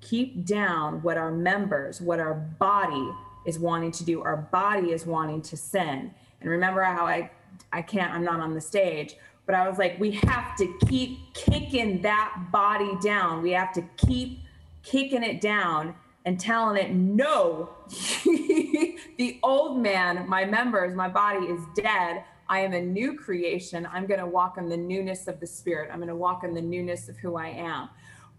[0.00, 3.10] keep down what our members what our body
[3.48, 7.30] is wanting to do our body is wanting to sin and remember how i
[7.72, 11.18] i can't i'm not on the stage but i was like we have to keep
[11.32, 14.40] kicking that body down we have to keep
[14.82, 15.94] kicking it down
[16.26, 17.70] and telling it no
[18.26, 23.86] the old man my members my body is dead I am a new creation.
[23.92, 25.90] I'm going to walk in the newness of the spirit.
[25.92, 27.90] I'm going to walk in the newness of who I am.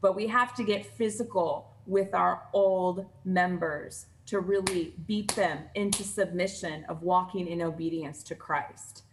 [0.02, 6.04] But we have to get physical with our old members to really beat them into
[6.04, 9.04] submission of walking in obedience to Christ.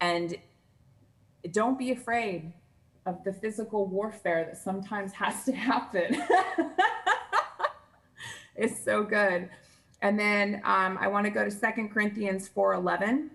[0.00, 0.36] And
[1.50, 2.52] don't be afraid
[3.04, 6.22] of the physical warfare that sometimes has to happen.
[8.56, 9.48] it's so good.
[10.02, 13.30] And then um, I want to go to Second Corinthians 4 11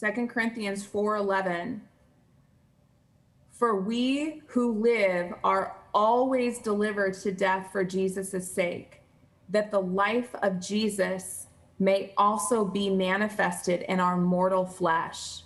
[0.00, 1.80] Second Corinthians 4:11
[3.50, 8.99] For we who live are always delivered to death for Jesus' sake,
[9.50, 11.46] that the life of Jesus
[11.78, 15.42] may also be manifested in our mortal flesh.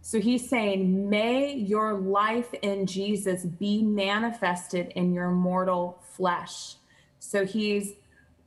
[0.00, 6.76] So he's saying, May your life in Jesus be manifested in your mortal flesh.
[7.18, 7.92] So he's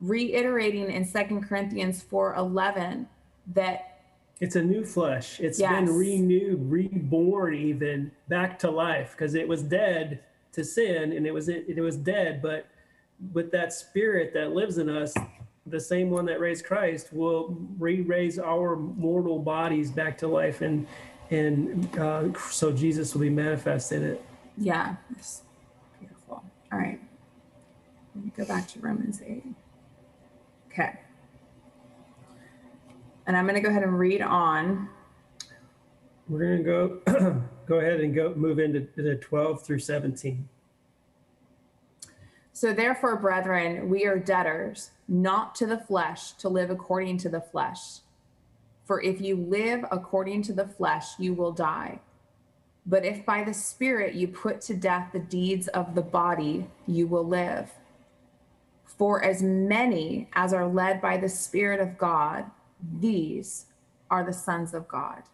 [0.00, 3.06] reiterating in Second Corinthians 4:11
[3.54, 3.88] that
[4.40, 5.38] it's a new flesh.
[5.38, 5.86] It's Yes.
[5.86, 10.20] been renewed, reborn, even back to life because it was dead
[10.52, 12.42] to sin and it was it, it was dead.
[12.42, 12.66] But
[13.32, 15.14] with that spirit that lives in us,
[15.66, 20.86] the same one that raised Christ will re-raise our mortal bodies back to life, and
[21.30, 24.24] and uh, so Jesus will be manifest in it.
[24.58, 24.96] Yeah,
[25.98, 26.44] beautiful.
[26.70, 27.00] All right.
[28.14, 29.42] Let me go back to Romans 8.
[30.70, 30.98] Okay.
[33.26, 34.88] And I'm going to go ahead and read on.
[36.28, 40.48] We're gonna go go ahead and go move into the 12 through 17.
[42.62, 47.40] So, therefore, brethren, we are debtors, not to the flesh, to live according to the
[47.40, 48.02] flesh.
[48.84, 51.98] For if you live according to the flesh, you will die.
[52.86, 57.08] But if by the Spirit you put to death the deeds of the body, you
[57.08, 57.68] will live.
[58.84, 62.44] For as many as are led by the Spirit of God,
[63.00, 63.66] these
[64.08, 65.24] are the sons of God.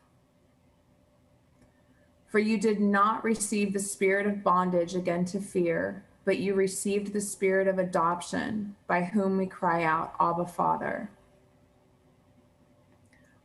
[2.29, 7.13] For you did not receive the spirit of bondage again to fear, but you received
[7.13, 11.11] the spirit of adoption, by whom we cry out, Abba, Father.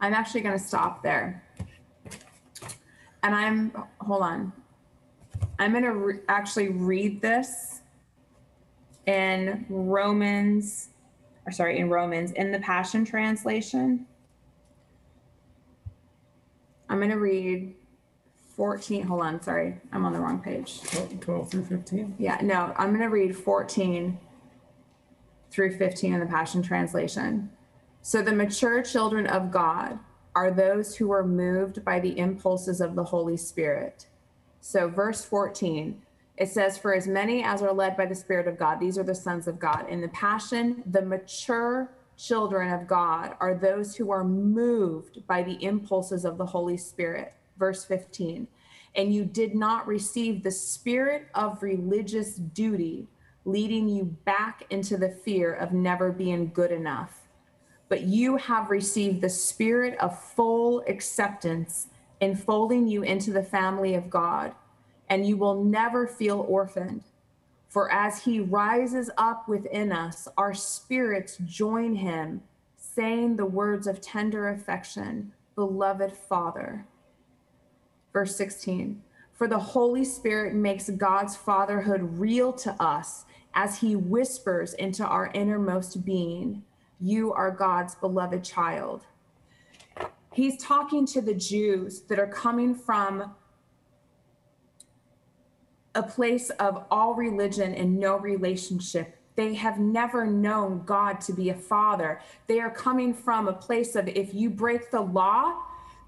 [0.02, 1.44] I'm actually going to stop there.
[3.24, 4.52] And I'm, hold on.
[5.60, 7.82] I'm going to re- actually read this
[9.06, 10.90] in Romans,
[11.46, 14.06] or sorry, in Romans, in the Passion Translation.
[16.90, 17.74] I'm going to read
[18.56, 19.04] 14.
[19.08, 20.82] Hold on, sorry, I'm on the wrong page.
[20.82, 22.16] 12, 12 through 15.
[22.20, 24.18] Yeah, no, I'm going to read 14
[25.50, 27.50] through 15 in the Passion Translation.
[28.02, 30.00] So the mature children of God
[30.36, 34.08] are those who are moved by the impulses of the Holy Spirit.
[34.62, 36.02] So, verse 14,
[36.38, 39.04] it says, For as many as are led by the Spirit of God, these are
[39.04, 39.88] the sons of God.
[39.89, 45.63] In the Passion, the mature children of God are those who are moved by the
[45.63, 47.34] impulses of the Holy Spirit.
[47.58, 48.48] Verse 15,
[48.96, 53.08] and you did not receive the spirit of religious duty,
[53.45, 57.22] leading you back into the fear of never being good enough.
[57.89, 61.88] But you have received the spirit of full acceptance,
[62.22, 64.54] enfolding you into the family of God,
[65.10, 67.04] and you will never feel orphaned.
[67.68, 72.41] For as he rises up within us, our spirits join him,
[72.78, 76.86] saying the words of tender affection, Beloved Father.
[78.14, 79.01] Verse 16
[79.34, 85.32] For the Holy Spirit makes God's fatherhood real to us as he whispers into our
[85.34, 86.64] innermost being,
[87.01, 89.05] You are God's beloved child.
[90.34, 93.36] He's talking to the Jews that are coming from
[95.95, 99.16] a place of all religion and no relationship.
[99.36, 102.20] They have never known God to be a father.
[102.47, 105.55] They are coming from a place of if you break the law,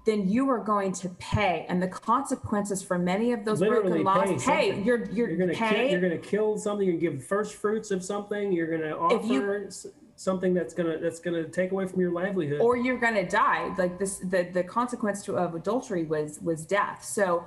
[0.06, 1.66] then you are going to pay.
[1.68, 5.36] And the consequences for many of those Literally broken laws, pay hey, you're you're, You're
[5.36, 5.90] gonna kill, pay.
[5.90, 6.86] you're gonna kill something.
[6.86, 8.52] You give first fruits of something.
[8.52, 9.68] You're gonna offer If you-
[10.18, 12.60] something that's gonna that's gonna take away from your livelihood.
[12.62, 16.64] or you're going to die like this the the consequence to of adultery was was
[16.64, 17.44] death so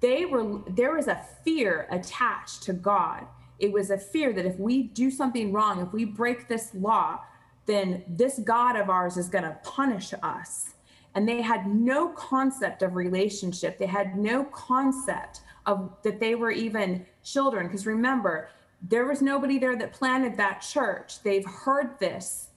[0.00, 3.26] they were there was a fear attached to god
[3.58, 7.20] it was a fear that if we do something wrong if we break this law
[7.66, 10.70] then this god of ours is going to punish us
[11.16, 13.78] and they had no concept of relationship.
[13.78, 17.66] They had no concept of that they were even children.
[17.66, 18.50] Because remember
[18.82, 21.22] there was nobody there that planted that church.
[21.22, 22.50] They've heard this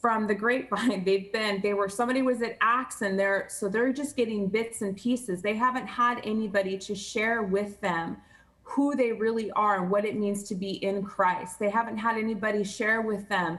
[0.00, 1.04] from the grapevine.
[1.04, 4.82] They've been they were somebody was at acts and they're so they're just getting bits
[4.82, 5.42] and pieces.
[5.42, 8.18] They haven't had anybody to share with them
[8.62, 11.58] who they really are and what it means to be in christ.
[11.58, 13.58] They haven't had anybody share with them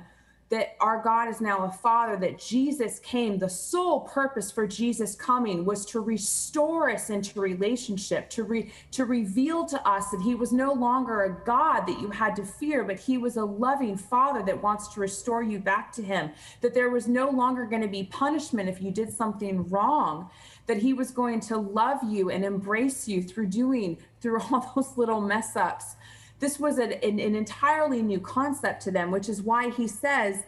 [0.50, 3.38] that our God is now a father, that Jesus came.
[3.38, 9.04] The sole purpose for Jesus coming was to restore us into relationship, to re, to
[9.04, 12.86] reveal to us that he was no longer a God that you had to fear,
[12.86, 16.32] but he was a loving father that wants to restore you back to him.
[16.62, 20.30] That there was no longer going to be punishment if you did something wrong,
[20.68, 24.98] that he was going to love you and embrace you through doing through all those
[24.98, 25.96] little mess ups
[26.40, 30.44] this was an, an, an, entirely new concept to them, which is why he says,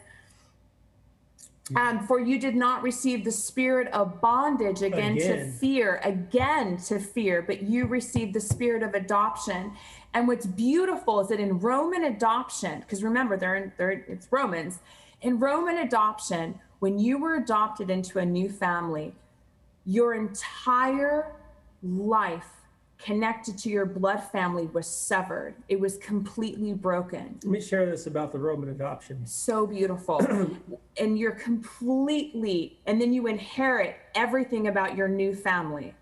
[1.76, 7.00] um, For you did not receive the spirit of bondage again, to fear, again to
[7.00, 9.74] fear, but you received the spirit of adoption.
[10.14, 14.80] And what's beautiful is that in Roman adoption, because remember, they're, in, they're it's Romans,
[15.22, 19.14] in Roman adoption, when you were adopted into a new family,
[19.86, 21.34] your entire
[21.84, 22.59] life
[23.00, 25.56] connected to your blood family was severed.
[25.70, 27.40] It was completely broken.
[27.44, 29.26] Let me share this about the Roman adoption.
[29.26, 30.20] So beautiful.
[31.00, 35.96] and you're completely, and then you inherit everything about your new family.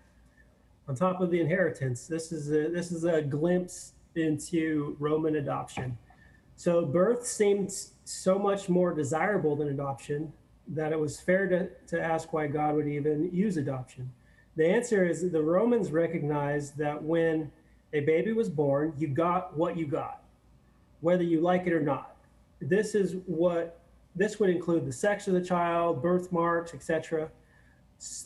[0.88, 5.96] On top of the inheritance, this is a this is a glimpse into Roman adoption.
[6.56, 7.70] So birth seemed
[8.04, 10.32] so much more desirable than adoption
[10.66, 14.10] that it was fair to, to ask why God would even use adoption.
[14.58, 17.52] The answer is the Romans recognized that when
[17.92, 20.24] a baby was born, you got what you got,
[21.00, 22.16] whether you like it or not.
[22.60, 23.78] This is what
[24.16, 27.30] this would include the sex of the child, birthmarks, etc.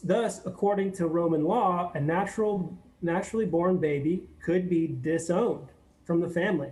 [0.02, 5.68] Thus, according to Roman law, a natural naturally born baby could be disowned
[6.04, 6.70] from the family.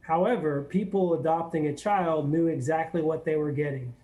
[0.00, 3.94] However, people adopting a child knew exactly what they were getting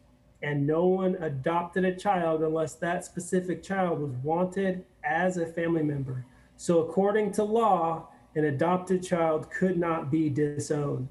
[0.43, 5.82] and no one adopted a child unless that specific child was wanted as a family
[5.82, 6.24] member.
[6.57, 11.09] So, according to law, an adopted child could not be disowned.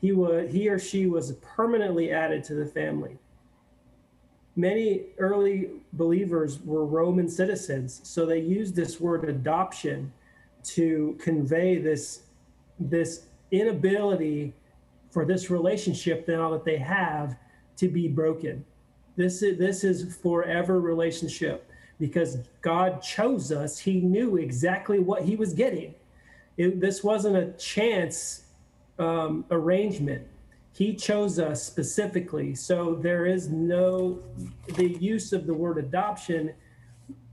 [0.00, 3.18] He would, he or she was permanently added to the family.
[4.56, 10.12] Many early believers were Roman citizens, so they used this word adoption
[10.62, 12.22] to convey this
[12.78, 14.54] this inability
[15.10, 17.36] for this relationship now that they have
[17.80, 18.64] to be broken.
[19.16, 21.68] This is this is forever relationship
[21.98, 23.78] because God chose us.
[23.78, 25.94] He knew exactly what He was getting.
[26.56, 28.44] It, this wasn't a chance
[28.98, 30.26] um, arrangement.
[30.72, 32.54] He chose us specifically.
[32.54, 34.20] So there is no
[34.76, 36.52] the use of the word adoption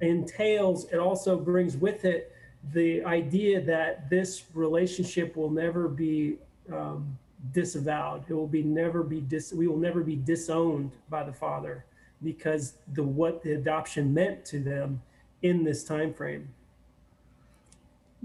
[0.02, 0.92] entails.
[0.92, 2.34] It also brings with it
[2.74, 6.38] the idea that this relationship will never be
[6.72, 7.18] um,
[7.52, 8.26] disavowed.
[8.28, 9.54] It will be never be dis.
[9.54, 11.86] We will never be disowned by the Father
[12.24, 15.02] because the what the adoption meant to them
[15.42, 16.50] in this time frame.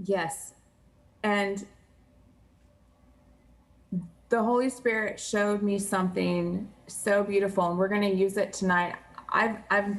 [0.03, 0.53] Yes,
[1.23, 1.65] and
[4.29, 8.95] the Holy Spirit showed me something so beautiful, and we're going to use it tonight.
[9.29, 9.95] I've I've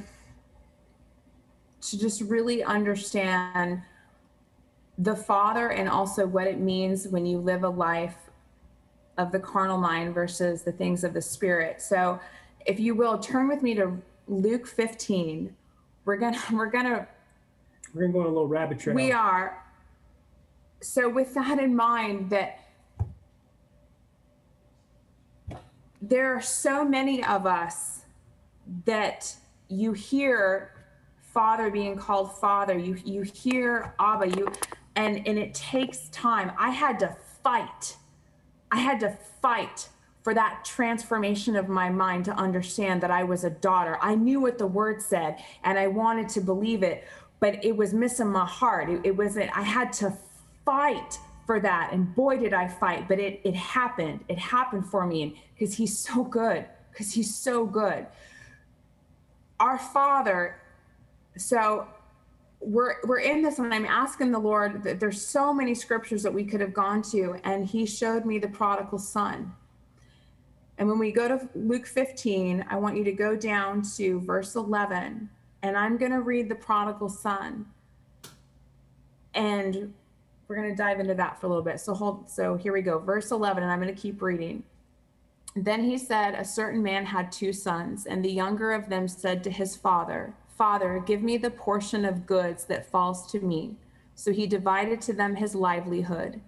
[1.82, 3.82] to just really understand
[4.98, 8.23] the Father and also what it means when you live a life
[9.16, 11.80] of the carnal mind versus the things of the spirit.
[11.80, 12.18] So
[12.66, 13.98] if you will turn with me to
[14.28, 15.54] Luke 15.
[16.04, 17.06] We're going to we're going to
[17.94, 18.94] We're gonna go on a little rabbit trail.
[18.94, 19.62] we are
[20.80, 22.60] so with that in mind that
[26.02, 28.02] there are so many of us
[28.84, 29.34] that
[29.68, 30.72] you hear
[31.22, 34.52] father being called father you you hear abba you
[34.96, 37.96] and and it takes time i had to fight
[38.74, 39.10] i had to
[39.40, 39.88] fight
[40.22, 44.40] for that transformation of my mind to understand that i was a daughter i knew
[44.40, 47.04] what the word said and i wanted to believe it
[47.40, 50.12] but it was missing my heart it, it wasn't i had to
[50.64, 51.90] fight for that.
[51.92, 54.20] And boy, did I fight, but it, it happened.
[54.28, 58.06] It happened for me And because he's so good, because he's so good.
[59.60, 60.60] Our Father,
[61.36, 61.86] so
[62.64, 66.32] we're we're in this and i'm asking the lord that there's so many scriptures that
[66.32, 69.52] we could have gone to and he showed me the prodigal son.
[70.78, 74.56] And when we go to luke 15 i want you to go down to verse
[74.56, 75.28] 11
[75.62, 77.66] and i'm going to read the prodigal son.
[79.34, 79.92] And
[80.46, 81.80] we're going to dive into that for a little bit.
[81.80, 84.62] So hold so here we go verse 11 and i'm going to keep reading.
[85.54, 89.44] Then he said a certain man had two sons and the younger of them said
[89.44, 93.76] to his father Father, give me the portion of goods that falls to me.
[94.14, 96.40] So he divided to them his livelihood.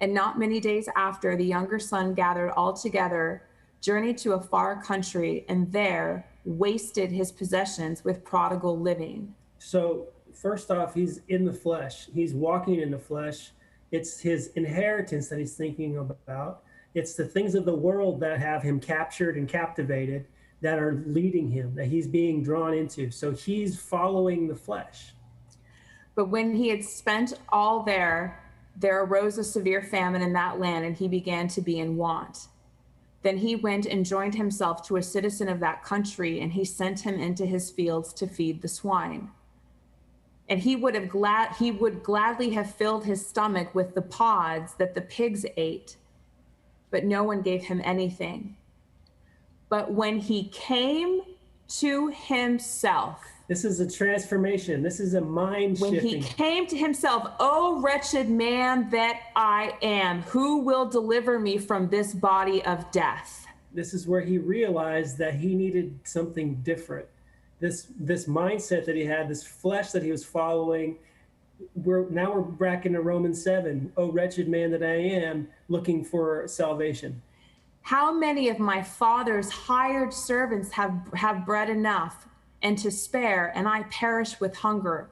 [0.00, 3.42] And not many days after, the younger son gathered all together,
[3.80, 9.34] journeyed to a far country, and there wasted his possessions with prodigal living.
[9.58, 13.52] So, first off, he's in the flesh, he's walking in the flesh.
[13.90, 16.62] It's his inheritance that he's thinking about.
[16.94, 20.26] It's the things of the world that have him captured and captivated
[20.60, 23.10] that are leading him, that he's being drawn into.
[23.10, 25.12] So he's following the flesh.
[26.14, 28.42] But when he had spent all there,
[28.76, 32.48] there arose a severe famine in that land, and he began to be in want.
[33.22, 37.00] Then he went and joined himself to a citizen of that country, and he sent
[37.00, 39.30] him into his fields to feed the swine.
[40.48, 44.74] And he would have glad he would gladly have filled his stomach with the pods
[44.74, 45.96] that the pigs ate,
[46.90, 48.56] but no one gave him anything.
[49.68, 51.20] But when he came
[51.68, 54.82] to himself, this is a transformation.
[54.82, 56.22] This is a mind when shifting.
[56.22, 61.88] he came to himself, oh wretched man that I am, who will deliver me from
[61.88, 63.46] this body of death?
[63.72, 67.06] This is where he realized that he needed something different.
[67.60, 70.96] This this mindset that he had, this flesh that he was following.
[71.74, 73.92] We're now we're back into Romans seven.
[73.96, 77.20] Oh wretched man that I am, looking for salvation.
[77.88, 82.28] How many of my father's hired servants have, have bread enough
[82.60, 85.08] and to spare, and I perish with hunger?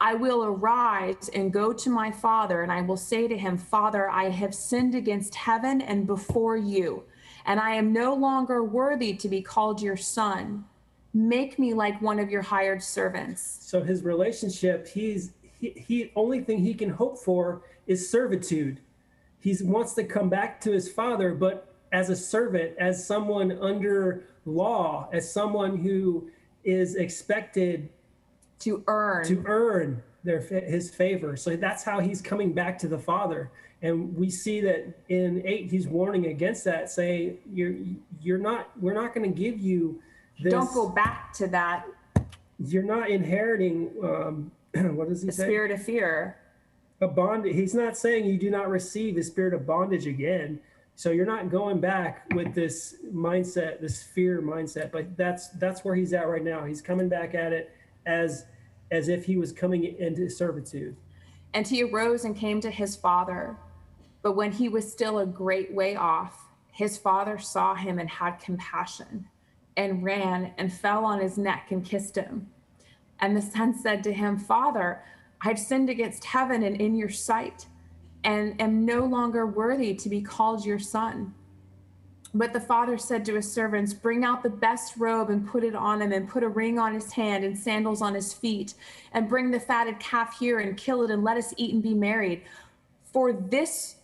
[0.00, 4.08] I will arise and go to my father, and I will say to him, Father,
[4.08, 7.02] I have sinned against heaven and before you,
[7.46, 10.66] and I am no longer worthy to be called your son.
[11.12, 13.58] Make me like one of your hired servants.
[13.60, 18.78] So his relationship, he's he, he only thing he can hope for is servitude.
[19.40, 24.24] He wants to come back to his father, but as a servant, as someone under
[24.46, 26.30] law, as someone who
[26.64, 27.88] is expected
[28.60, 31.36] to earn to earn their his favor.
[31.36, 33.50] So that's how he's coming back to the Father.
[33.82, 37.74] And we see that in eight, he's warning against that, say you're
[38.20, 40.00] you're not we're not going to give you
[40.40, 40.52] this.
[40.52, 41.86] Don't go back to that.
[42.58, 43.90] You're not inheriting.
[44.02, 44.52] Um,
[44.94, 45.44] what does he the say?
[45.44, 46.36] Spirit of fear.
[47.00, 47.46] A bond.
[47.46, 50.60] He's not saying you do not receive the spirit of bondage again.
[50.96, 55.94] So you're not going back with this mindset, this fear mindset, but that's that's where
[55.94, 56.64] he's at right now.
[56.64, 57.72] He's coming back at it
[58.06, 58.44] as
[58.90, 60.96] as if he was coming into servitude.
[61.54, 63.56] And he arose and came to his father.
[64.22, 68.32] But when he was still a great way off, his father saw him and had
[68.38, 69.26] compassion
[69.76, 72.48] and ran and fell on his neck and kissed him.
[73.20, 75.02] And the son said to him, Father,
[75.40, 77.66] I've sinned against heaven and in your sight
[78.24, 81.34] and am no longer worthy to be called your son.
[82.32, 85.74] But the father said to his servants, Bring out the best robe and put it
[85.74, 88.74] on him, and put a ring on his hand and sandals on his feet,
[89.12, 91.94] and bring the fatted calf here and kill it, and let us eat and be
[91.94, 92.42] married.
[93.12, 93.96] For this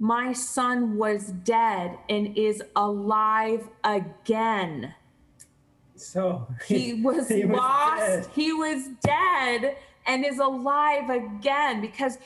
[0.00, 4.94] my son was dead and is alive again.
[5.94, 8.26] So he was, he was lost, dead.
[8.34, 9.76] he was dead,
[10.06, 12.16] and is alive again because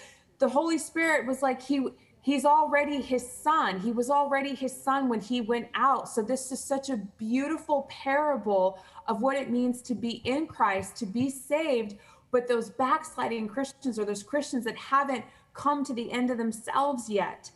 [0.44, 1.86] the Holy Spirit was like he
[2.20, 3.80] he's already his son.
[3.80, 6.06] He was already his son when he went out.
[6.06, 8.78] So this is such a beautiful parable
[9.08, 11.96] of what it means to be in Christ, to be saved,
[12.30, 15.24] but those backsliding Christians or those Christians that haven't
[15.54, 17.50] come to the end of themselves yet.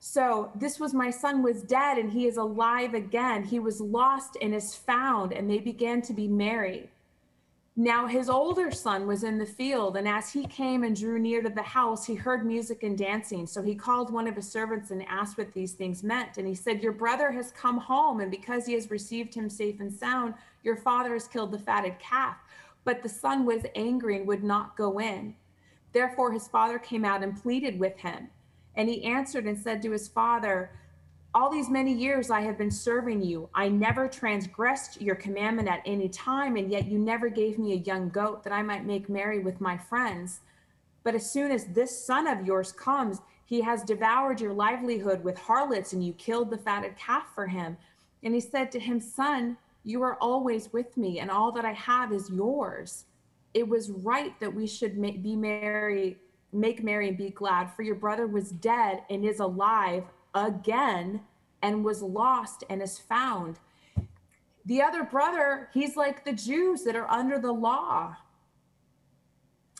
[0.00, 3.44] So this was my son was dead and he is alive again.
[3.44, 6.88] He was lost and is found and they began to be married.
[7.76, 11.42] Now his older son was in the field, and as he came and drew near
[11.42, 13.48] to the house, he heard music and dancing.
[13.48, 16.38] So he called one of his servants and asked what these things meant.
[16.38, 19.80] And he said, Your brother has come home, and because he has received him safe
[19.80, 22.36] and sound, your father has killed the fatted calf.
[22.84, 25.34] But the son was angry and would not go in.
[25.92, 28.28] Therefore his father came out and pleaded with him.
[28.76, 30.70] And he answered and said to his father,
[31.34, 33.48] all these many years I have been serving you.
[33.54, 37.76] I never transgressed your commandment at any time, and yet you never gave me a
[37.76, 40.40] young goat that I might make merry with my friends.
[41.02, 45.36] But as soon as this son of yours comes, he has devoured your livelihood with
[45.36, 47.76] harlots, and you killed the fatted calf for him.
[48.22, 51.72] And he said to him, Son, you are always with me, and all that I
[51.72, 53.06] have is yours.
[53.54, 56.16] It was right that we should be merry,
[56.52, 60.04] make merry, and be glad, for your brother was dead and is alive
[60.34, 61.20] again,
[61.62, 63.58] and was lost and is found.
[64.66, 68.16] The other brother, he's like the Jews that are under the law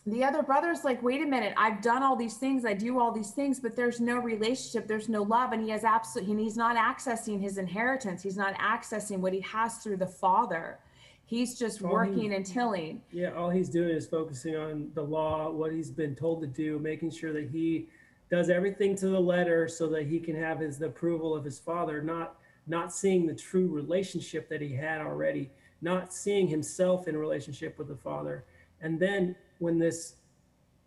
[0.06, 3.10] the other brother's like, wait a minute, I've done all these things, I do all
[3.10, 6.76] these things, but there's no relationship, there's no love, and he has absolutely, he's not
[6.76, 10.78] accessing his inheritance, he's not accessing what he has through the Father.
[11.24, 13.00] He's just all working he, and tilling.
[13.10, 16.78] Yeah, all he's doing is focusing on the law, what he's been told to do,
[16.78, 17.88] making sure that he
[18.34, 21.60] does everything to the letter so that he can have his the approval of his
[21.60, 22.34] father, not
[22.66, 27.86] not seeing the true relationship that he had already, not seeing himself in relationship with
[27.86, 28.44] the father.
[28.80, 30.16] And then when this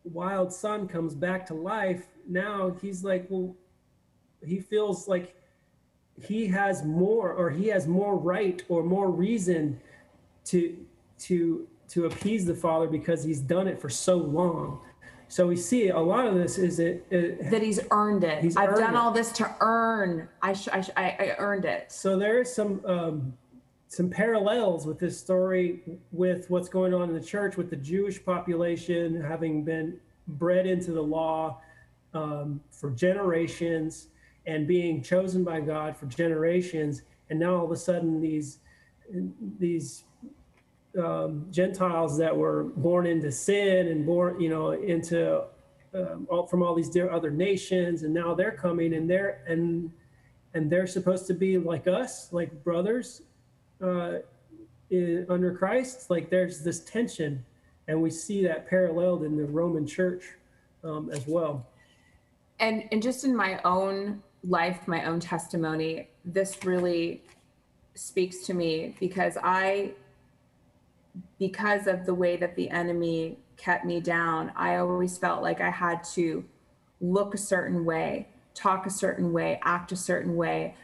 [0.03, 3.55] wild son comes back to life, now he's like, well,
[4.45, 5.33] he feels like
[6.21, 9.79] he has more or he has more right or more reason
[10.43, 10.75] to
[11.19, 14.81] to to appease the father because he's done it for so long
[15.27, 18.43] so we see a lot of this is it, it that he's earned it.
[18.43, 18.97] He's i've earned done it.
[18.97, 20.29] all this to earn.
[20.41, 21.91] I, sh- I, sh- I earned it.
[21.91, 23.33] So there is some um,
[23.89, 28.23] some parallels with this story with what's going on in the church with the Jewish
[28.23, 29.97] population having been
[30.27, 31.61] bred into the law
[32.13, 34.07] um, for generations
[34.45, 38.59] and being chosen by God for generations, and now all of a sudden these
[39.59, 40.03] these
[40.97, 45.43] um, Gentiles that were born into sin and born, you know, into
[45.93, 49.91] um, all, from all these other nations, and now they're coming and they're and
[50.53, 53.21] and they're supposed to be like us, like brothers,
[53.81, 54.15] uh,
[54.89, 57.45] in, under Christ, like there's this tension,
[57.87, 60.23] and we see that paralleled in the Roman Church
[60.83, 61.65] um, as well.
[62.59, 67.23] And and just in my own life, my own testimony, this really
[67.95, 69.91] speaks to me because I,
[71.39, 75.69] because of the way that the enemy kept me down, I always felt like I
[75.69, 76.45] had to
[76.99, 80.75] look a certain way, talk a certain way, act a certain way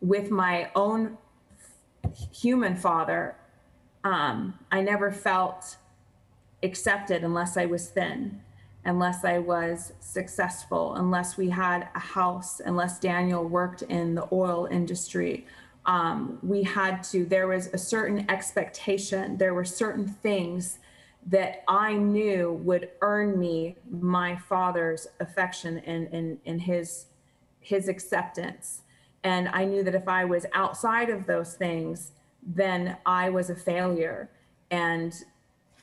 [0.00, 1.18] with my own
[2.32, 3.36] human father,
[4.04, 5.76] um, I never felt
[6.62, 8.40] accepted unless I was thin,
[8.84, 14.66] unless I was successful, unless we had a house, unless Daniel worked in the oil
[14.70, 15.46] industry.
[15.88, 20.78] Um, we had to, there was a certain expectation, there were certain things
[21.26, 27.06] that I knew would earn me my father's affection and, and, and his,
[27.60, 28.82] his acceptance.
[29.24, 32.12] And I knew that if I was outside of those things,
[32.42, 34.30] then I was a failure.
[34.70, 35.14] And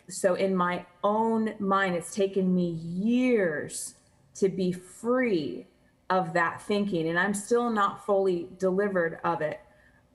[0.08, 3.96] so, in my own mind, it's taken me years
[4.36, 5.66] to be free
[6.10, 7.10] of that thinking.
[7.10, 9.60] And I'm still not fully delivered of it.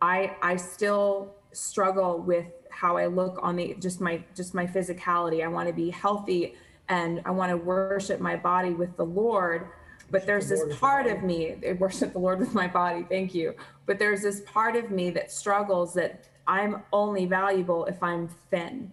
[0.01, 5.45] I, I still struggle with how I look on the just my just my physicality.
[5.45, 6.55] I want to be healthy
[6.89, 9.69] and I want to worship my body with the Lord
[10.11, 13.55] but there's this part of me I worship the lord with my body thank you.
[13.87, 18.93] But there's this part of me that struggles that i'm only valuable if i'm thin.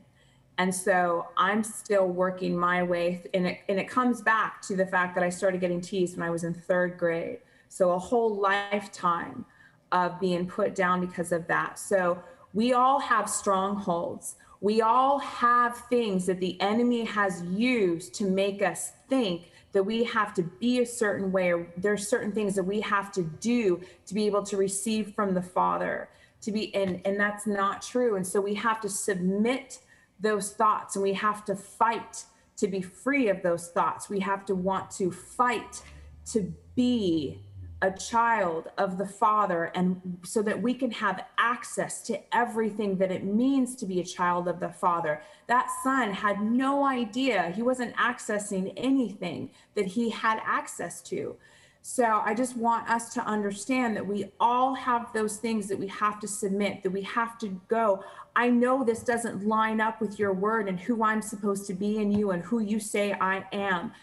[0.57, 4.85] And so i'm still working my way and it, and it comes back to the
[4.85, 7.39] fact that i started getting teased when i was in third grade.
[7.69, 9.45] So a whole lifetime
[9.91, 11.79] of being put down because of that.
[11.79, 12.21] So
[12.53, 14.35] we all have strongholds.
[14.61, 20.03] We all have things that the enemy has used to make us think that we
[20.05, 23.81] have to be a certain way or there's certain things that we have to do
[24.07, 26.09] to be able to receive from the father
[26.41, 28.15] to be and and that's not true.
[28.15, 29.79] And so we have to submit
[30.19, 32.25] those thoughts and we have to fight
[32.57, 34.09] to be free of those thoughts.
[34.09, 35.81] We have to want to fight
[36.31, 37.43] to be
[37.81, 43.11] a child of the Father, and so that we can have access to everything that
[43.11, 45.21] it means to be a child of the Father.
[45.45, 51.35] That son had no idea, he wasn't accessing anything that he had access to.
[51.83, 55.87] So I just want us to understand that we all have those things that we
[55.87, 58.03] have to submit, that we have to go.
[58.35, 61.97] I know this doesn't line up with your word and who I'm supposed to be
[61.97, 63.93] in you and who you say I am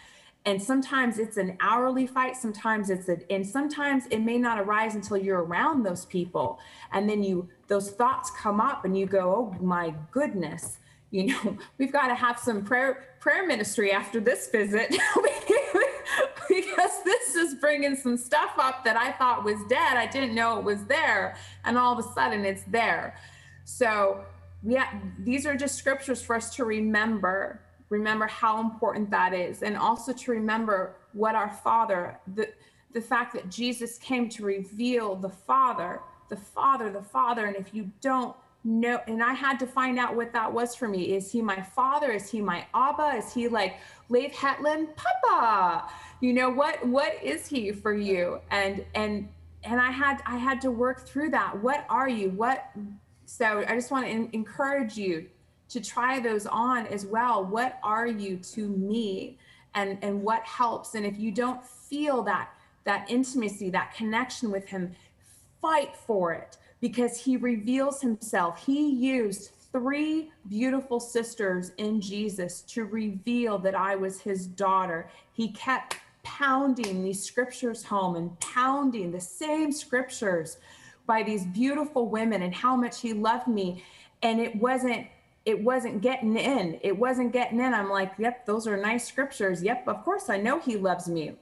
[0.46, 4.94] and sometimes it's an hourly fight sometimes it's a and sometimes it may not arise
[4.94, 6.58] until you're around those people.
[6.92, 10.78] And then you those thoughts come up and you go oh my goodness
[11.10, 14.94] you know we've got to have some prayer prayer ministry after this visit.
[16.46, 19.96] Because this is bringing some stuff up that i thought was dead.
[19.96, 21.36] I didn't know it was there.
[21.64, 23.16] And all of a sudden it's there.
[23.64, 24.24] So
[24.62, 24.88] yeah
[25.18, 29.62] these are just scriptures for us to remember remember how important that is.
[29.62, 32.48] And also to remember what our father the
[32.92, 37.46] the fact that jesus came to reveal the father the father the father.
[37.46, 40.88] And if you don't know and i had to find out what that was for
[40.88, 41.14] me.
[41.14, 42.10] Is he my father?
[42.12, 43.16] Is he my abba?
[43.16, 43.76] Is he like
[44.08, 45.88] leif hetland papa
[46.20, 48.40] you know what what is he for you?
[48.50, 49.28] And and
[49.62, 51.62] and i had i had to work through that.
[51.62, 52.30] What are you?
[52.30, 52.70] What
[53.26, 55.26] so i just want to encourage you
[55.74, 57.44] to try those on as well.
[57.44, 59.38] What are you to me?
[59.74, 60.94] And and what helps?
[60.94, 62.50] And if you don't feel that
[62.84, 64.92] that intimacy, that connection with him,
[65.60, 68.64] fight for it because he reveals himself.
[68.64, 75.10] He used three beautiful sisters in Jesus to reveal that I was his daughter.
[75.32, 80.58] He kept pounding these scriptures home and pounding the same scriptures
[81.06, 83.82] by these beautiful women and how much he loved me.
[84.22, 85.08] And it wasn't
[85.44, 86.78] it wasn't getting in.
[86.82, 87.74] It wasn't getting in.
[87.74, 89.62] I'm like, yep, those are nice scriptures.
[89.62, 91.32] Yep, of course, I know he loves me.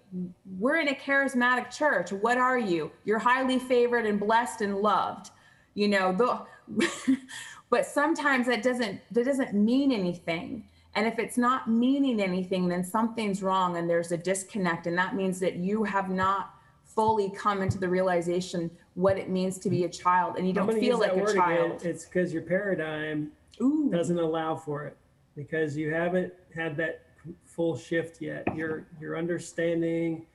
[0.58, 2.10] We're in a charismatic church.
[2.10, 2.90] What are you?
[3.04, 5.30] You're highly favored and blessed and loved.
[5.74, 7.16] You know, the
[7.70, 10.64] but sometimes that doesn't that doesn't mean anything.
[10.94, 14.86] And if it's not meaning anything, then something's wrong and there's a disconnect.
[14.86, 19.58] And that means that you have not fully come into the realization what it means
[19.58, 21.80] to be a child and you don't feel like a child.
[21.80, 21.90] Again?
[21.90, 23.90] It's because your paradigm Ooh.
[23.90, 24.96] doesn't allow for it
[25.36, 27.02] because you haven't had that
[27.44, 28.44] full shift yet.
[28.56, 30.26] Your your understanding,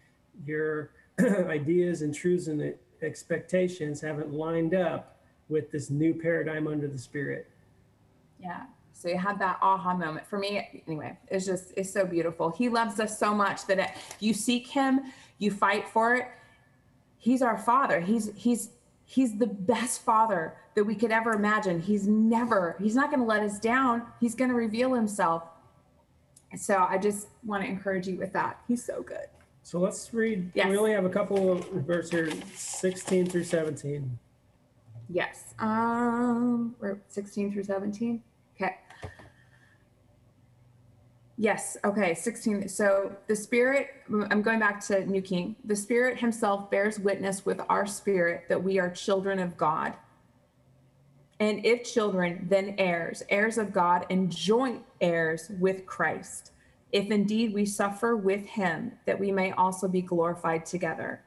[0.46, 5.18] your ideas and truths and expectations haven't lined up
[5.50, 7.50] with this new paradigm under the spirit.
[8.40, 8.64] Yeah.
[8.94, 10.26] So you had that aha moment.
[10.26, 12.50] For me, anyway, it's just it's so beautiful.
[12.50, 13.90] He loves us so much that it,
[14.20, 15.02] you seek him,
[15.38, 16.28] you fight for it.
[17.18, 18.00] He's our father.
[18.00, 18.72] He's he's
[19.08, 21.80] he's the best father that we could ever imagine.
[21.82, 24.04] He's never, he's not going to let us down.
[24.20, 25.44] He's going to reveal himself.
[26.56, 28.60] So I just want to encourage you with that.
[28.68, 29.28] He's so good.
[29.64, 30.52] So let's read.
[30.54, 30.70] Yes.
[30.70, 34.20] We only have a couple of verses here 16 through 17.
[35.10, 35.56] Yes.
[35.58, 38.22] Um, we're 16 through 17.
[38.56, 38.76] Okay.
[41.38, 41.78] Yes.
[41.86, 42.16] Okay.
[42.16, 42.68] 16.
[42.68, 45.56] So the Spirit, I'm going back to New King.
[45.66, 49.94] The Spirit Himself bears witness with our spirit that we are children of God.
[51.40, 56.52] And if children, then heirs, heirs of God and joint heirs with Christ.
[56.92, 61.22] If indeed we suffer with Him, that we may also be glorified together.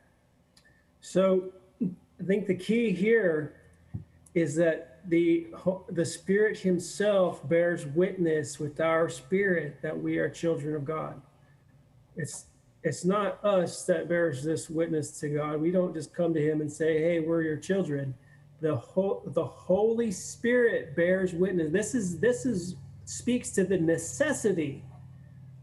[1.00, 3.54] So I think the key here
[4.34, 5.48] is that the
[5.88, 11.20] the spirit himself bears witness with our spirit that we are children of god.
[12.16, 12.46] It's
[12.82, 15.61] it's not us that bears this witness to god.
[15.61, 18.14] We don't just come to him and say hey we're your children.
[18.61, 21.72] The whole the holy spirit bears witness.
[21.72, 24.84] This is this is speaks to the necessity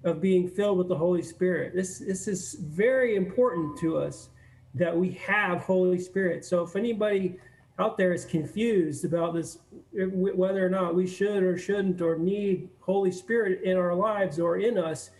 [0.03, 1.73] of being filled with the holy spirit.
[1.75, 4.29] This this is very important to us
[4.73, 6.45] that we have holy spirit.
[6.45, 7.37] So if anybody
[7.79, 9.59] out there is confused about this
[9.93, 14.57] whether or not we should or shouldn't or need holy spirit in our lives or
[14.57, 15.11] in us.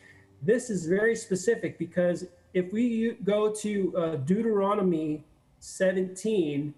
[0.41, 5.23] This is very specific because if we go to uh, deuteronomy
[5.59, 6.73] 17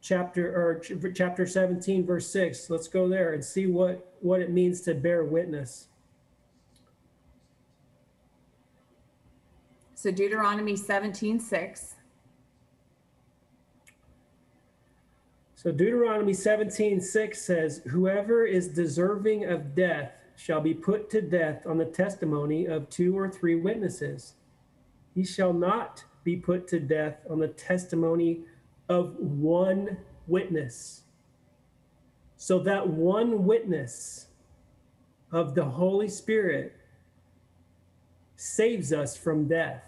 [0.00, 4.80] chapter or chapter 17 verse 6 let's go there and see what what it means
[4.82, 5.88] to bear witness.
[9.94, 11.94] So deuteronomy 17 6
[15.64, 21.66] So Deuteronomy 17, 6 says, Whoever is deserving of death shall be put to death
[21.66, 24.34] on the testimony of two or three witnesses.
[25.14, 28.40] He shall not be put to death on the testimony
[28.90, 29.96] of one
[30.26, 31.04] witness.
[32.36, 34.26] So that one witness
[35.32, 36.76] of the Holy Spirit
[38.36, 39.82] saves us from death.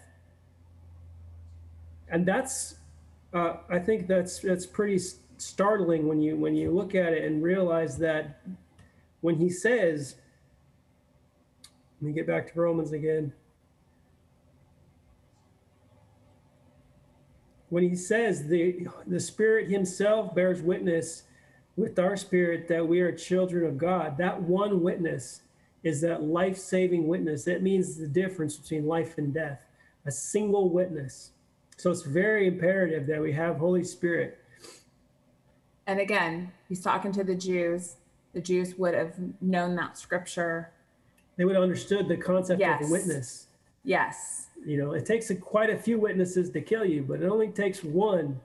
[2.09, 2.77] And that's,
[3.31, 4.99] uh, I think that's that's pretty
[5.37, 8.41] startling when you when you look at it and realize that
[9.21, 10.15] when he says
[12.01, 13.33] let me get back to romans again.
[17.69, 21.23] When he says the the spirit himself bears witness
[21.75, 25.41] with our spirit that we are children of god that one witness
[25.83, 27.43] is that life-saving witness.
[27.45, 29.61] That means the difference between life and death
[30.05, 31.31] a single witness.
[31.75, 34.39] So it's very imperative that we have holy spirit
[35.87, 37.95] and again, he's talking to the Jews.
[38.33, 40.71] The Jews would have known that scripture.
[41.37, 42.83] They would have understood the concept yes.
[42.83, 43.47] of a witness.
[43.83, 44.47] Yes.
[44.65, 47.47] You know, it takes a, quite a few witnesses to kill you, but it only
[47.47, 48.39] takes one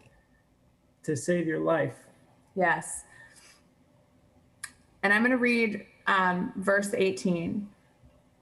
[1.03, 1.97] to save your life.
[2.55, 3.03] Yes.
[5.03, 7.69] And I'm going to read um, verse 18.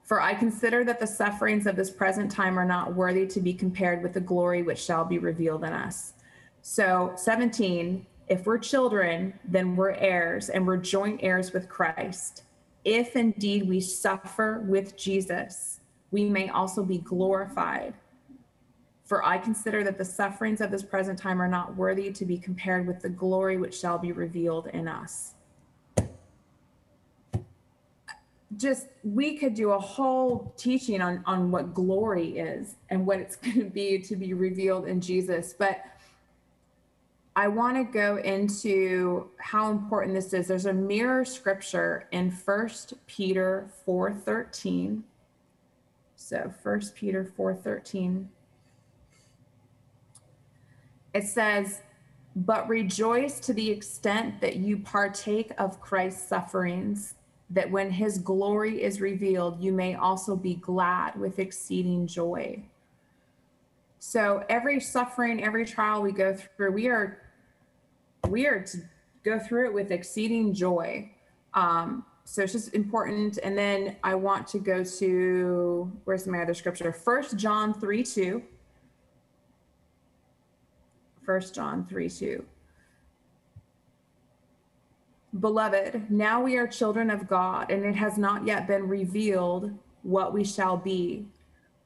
[0.03, 3.53] For I consider that the sufferings of this present time are not worthy to be
[3.53, 6.13] compared with the glory which shall be revealed in us.
[6.61, 12.43] So, 17, if we're children, then we're heirs and we're joint heirs with Christ.
[12.85, 17.93] If indeed we suffer with Jesus, we may also be glorified.
[19.03, 22.37] For I consider that the sufferings of this present time are not worthy to be
[22.37, 25.33] compared with the glory which shall be revealed in us.
[28.55, 33.35] Just we could do a whole teaching on on what glory is and what it's
[33.45, 35.83] going to be to be revealed in Jesus, but
[37.35, 40.47] I want to go into how important this is.
[40.47, 45.03] There's a mirror scripture in First Peter 4:13.
[46.15, 48.29] So First Peter 4:13
[51.13, 51.81] it says,
[52.35, 57.15] But rejoice to the extent that you partake of Christ's sufferings,
[57.49, 62.63] that when his glory is revealed, you may also be glad with exceeding joy.
[63.99, 67.20] So every suffering, every trial we go through, we are
[68.29, 68.77] we are to
[69.23, 71.11] go through it with exceeding joy.
[71.53, 73.39] Um, so it's just important.
[73.43, 76.91] And then I want to go to where's my other scripture?
[76.91, 78.41] First John 3 2.
[81.25, 82.45] First John 3 2.
[85.39, 89.71] Beloved, now we are children of God, and it has not yet been revealed
[90.03, 91.25] what we shall be.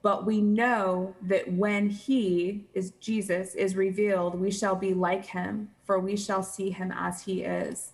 [0.05, 5.71] But we know that when he is Jesus is revealed, we shall be like him,
[5.83, 7.91] for we shall see him as he is.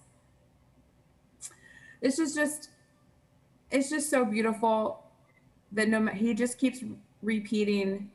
[2.01, 2.69] This is just
[3.71, 5.05] it's just so beautiful
[5.71, 6.83] that no he just keeps
[7.21, 8.11] repeating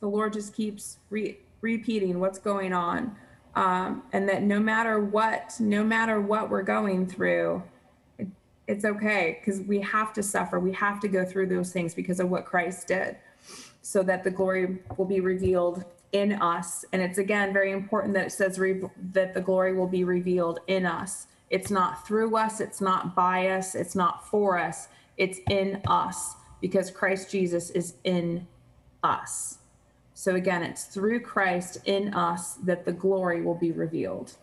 [0.00, 3.16] the Lord just keeps re- repeating what's going on
[3.54, 7.62] um, and that no matter what no matter what we're going through
[8.68, 10.58] it's okay because we have to suffer.
[10.58, 13.16] We have to go through those things because of what christ did
[13.82, 16.84] so that the glory will be revealed in us.
[16.92, 20.60] And it's again very important that it says re- that the glory will be revealed
[20.66, 21.26] in us.
[21.50, 26.34] It's not through us it's not by us it's not for us it's in us
[26.60, 28.46] because christ jesus is in
[29.06, 29.58] us.
[30.14, 34.36] So again, it's through Christ in us that the glory will be revealed.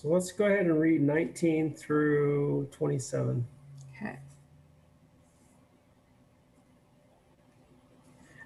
[0.00, 3.46] So let's go ahead and read 19 through 27.
[3.94, 4.18] Okay.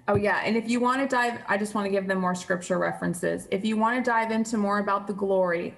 [0.09, 0.41] Oh, yeah.
[0.43, 3.47] And if you want to dive, I just want to give them more scripture references.
[3.51, 5.77] If you want to dive into more about the glory,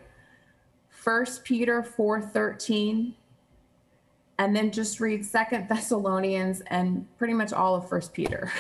[0.89, 3.13] First Peter 4 13,
[4.39, 8.51] and then just read Second Thessalonians and pretty much all of First Peter.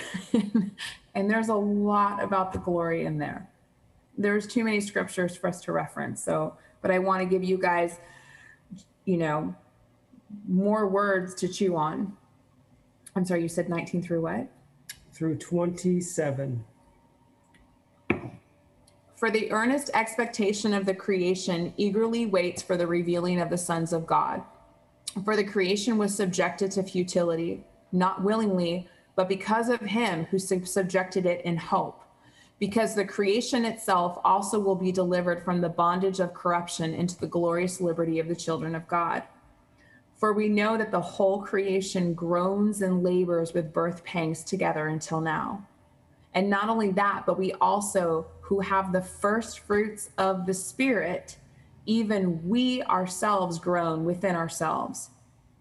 [1.15, 3.49] and there's a lot about the glory in there.
[4.19, 6.23] There's too many scriptures for us to reference.
[6.23, 6.53] So,
[6.87, 7.99] but I want to give you guys,
[9.03, 9.53] you know,
[10.47, 12.15] more words to chew on.
[13.13, 14.47] I'm sorry, you said 19 through what?
[15.11, 16.63] Through 27.
[19.17, 23.91] For the earnest expectation of the creation eagerly waits for the revealing of the sons
[23.91, 24.41] of God.
[25.25, 31.25] For the creation was subjected to futility, not willingly, but because of him who subjected
[31.25, 32.01] it in hope.
[32.59, 37.27] Because the creation itself also will be delivered from the bondage of corruption into the
[37.27, 39.23] glorious liberty of the children of God.
[40.17, 45.21] For we know that the whole creation groans and labors with birth pangs together until
[45.21, 45.67] now.
[46.33, 51.37] And not only that, but we also, who have the first fruits of the Spirit,
[51.85, 55.11] even we ourselves groan within ourselves,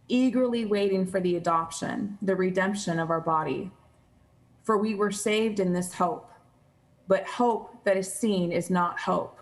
[0.09, 3.71] eagerly waiting for the adoption, the redemption of our body.
[4.65, 6.31] For we were saved in this hope.
[7.09, 9.39] But hope that is seen is not hope.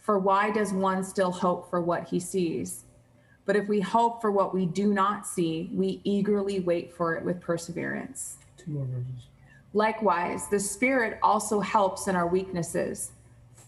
[0.00, 2.84] For why does one still hope for what he sees?
[3.46, 7.24] But if we hope for what we do not see, we eagerly wait for it
[7.24, 8.38] with perseverance.
[8.56, 9.28] Two more verses.
[9.72, 13.10] Likewise, the Spirit also helps in our weaknesses.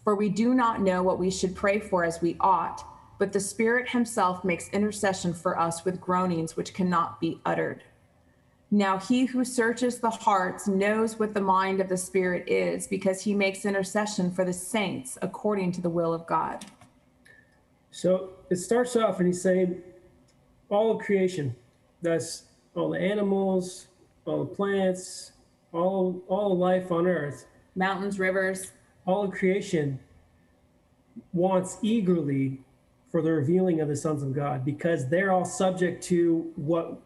[0.05, 2.85] For we do not know what we should pray for as we ought,
[3.19, 7.83] but the Spirit Himself makes intercession for us with groanings which cannot be uttered.
[8.71, 13.23] Now, He who searches the hearts knows what the mind of the Spirit is, because
[13.23, 16.65] He makes intercession for the saints according to the will of God.
[17.91, 19.81] So it starts off and he's saying,
[20.69, 21.57] all of creation,
[22.03, 22.45] that's
[22.75, 23.87] all the animals,
[24.27, 25.33] all the plants,
[25.73, 27.47] all all life on earth,
[27.77, 28.73] Mountains, rivers,
[29.07, 29.99] all of creation
[31.33, 32.59] wants eagerly
[33.11, 37.01] for the revealing of the sons of God because they're all subject to what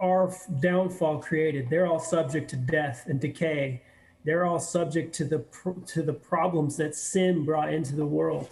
[0.00, 1.68] our downfall created.
[1.70, 3.82] They're all subject to death and decay.
[4.24, 5.44] They're all subject to the
[5.86, 8.48] to the problems that sin brought into the world.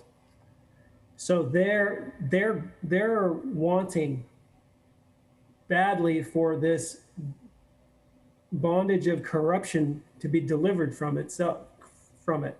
[1.17, 4.25] So they're they're they're wanting
[5.69, 7.01] badly for this
[8.53, 11.59] bondage of corruption to be delivered from itself
[12.25, 12.59] from it.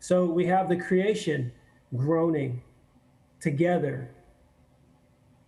[0.00, 1.52] So we have the creation
[1.96, 2.62] groaning
[3.40, 4.10] together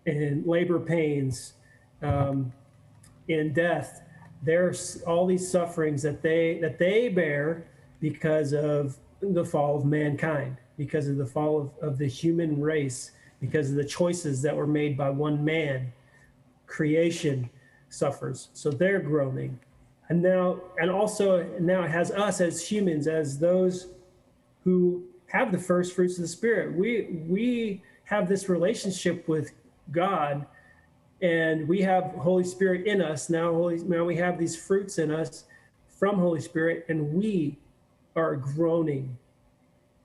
[0.07, 1.55] in labor pains,
[2.03, 2.53] um,
[3.31, 4.03] in death.
[4.43, 7.66] There's all these sufferings that they that they bear
[8.01, 13.12] because of the fall of mankind, because of the fall of, of the human race,
[13.41, 15.93] because of the choices that were made by one man.
[16.66, 17.51] Creation
[17.89, 18.49] suffers.
[18.55, 19.59] So they're groaning.
[20.09, 23.89] And now and also now it has us as humans, as those
[24.64, 26.74] who have the first fruits of the spirit.
[26.74, 29.53] We we have this relationship with
[29.93, 30.47] God
[31.23, 33.53] and we have Holy Spirit in us now.
[33.53, 35.45] Holy now we have these fruits in us
[35.89, 37.59] from Holy Spirit, and we
[38.16, 39.16] are groaning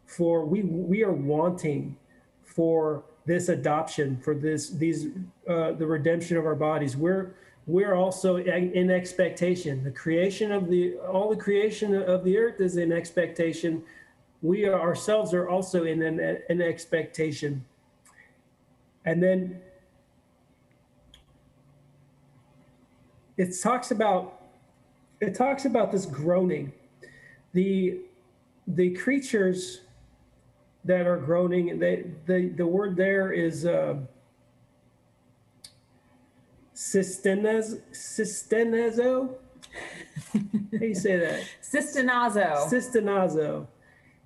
[0.06, 1.98] for we we are wanting
[2.44, 5.08] for this adoption, for this these
[5.50, 6.96] uh, the redemption of our bodies.
[6.96, 7.36] We're
[7.68, 9.84] we're also in expectation.
[9.84, 13.84] The creation of the all the creation of the earth is in expectation.
[14.42, 17.66] We ourselves are also in an, an expectation.
[19.06, 19.62] And then
[23.38, 24.42] it talks about
[25.22, 26.72] it talks about this groaning.
[27.54, 28.00] The
[28.68, 29.82] the creatures
[30.84, 33.96] that are groaning they the the word there is uh
[36.74, 37.80] systenezo?
[40.34, 40.40] How
[40.80, 41.44] do you say that?
[41.62, 42.70] Sistenazo.
[42.70, 43.68] systenazo.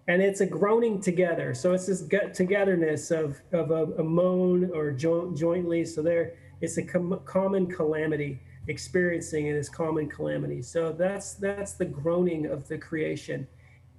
[0.07, 1.53] And it's a groaning together.
[1.53, 5.86] So it's this gut togetherness of of a, a moan or joint, jointly.
[5.86, 8.39] So there it's a com- common calamity
[8.70, 10.62] experiencing in his common calamity.
[10.62, 13.48] So that's that's the groaning of the creation.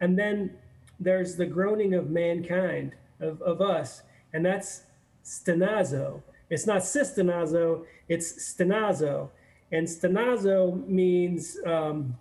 [0.01, 0.57] And then
[0.99, 4.03] there's the groaning of mankind, of, of us,
[4.33, 4.83] and that's
[5.25, 6.23] stenazo.
[6.49, 9.29] It's not systenazo, it's stenazo.
[9.73, 12.16] And stenazo means um,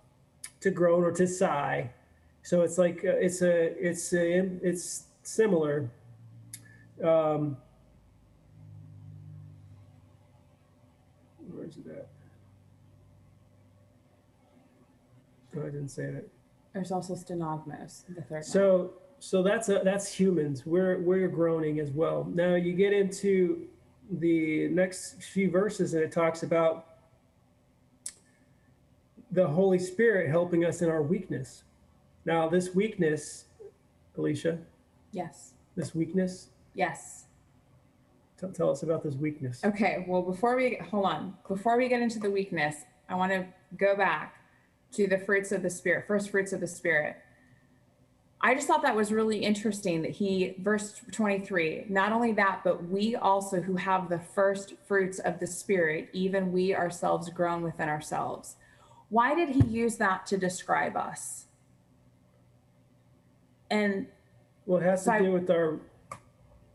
[0.60, 1.90] to groan or to sigh.
[2.42, 5.88] So it's like uh, it's a it's a it's similar.
[7.02, 7.56] Um,
[11.52, 12.08] where's it at?
[15.56, 16.28] Oh, I didn't say that.
[16.72, 18.42] There's also stenagmos, the third one.
[18.42, 20.64] So so that's a, that's humans.
[20.64, 22.26] We're we're groaning as well.
[22.32, 23.66] Now you get into
[24.10, 26.86] the next few verses and it talks about
[29.30, 31.64] the Holy Spirit helping us in our weakness.
[32.24, 33.44] Now this weakness,
[34.16, 34.58] Alicia,
[35.12, 35.54] Yes.
[35.76, 37.26] this weakness, Yes.
[38.38, 39.64] tell, tell us about this weakness.
[39.64, 40.04] Okay.
[40.08, 42.76] Well, before we hold on, before we get into the weakness,
[43.08, 43.46] I want to
[43.76, 44.36] go back
[44.92, 47.16] to the fruits of the spirit, first fruits of the spirit.
[48.42, 52.88] I just thought that was really interesting that he, verse 23, not only that, but
[52.88, 57.88] we also who have the first fruits of the spirit, even we ourselves groan within
[57.90, 58.56] ourselves.
[59.10, 61.46] Why did he use that to describe us?
[63.70, 64.06] And
[64.66, 65.78] Well, it has So to I- do with our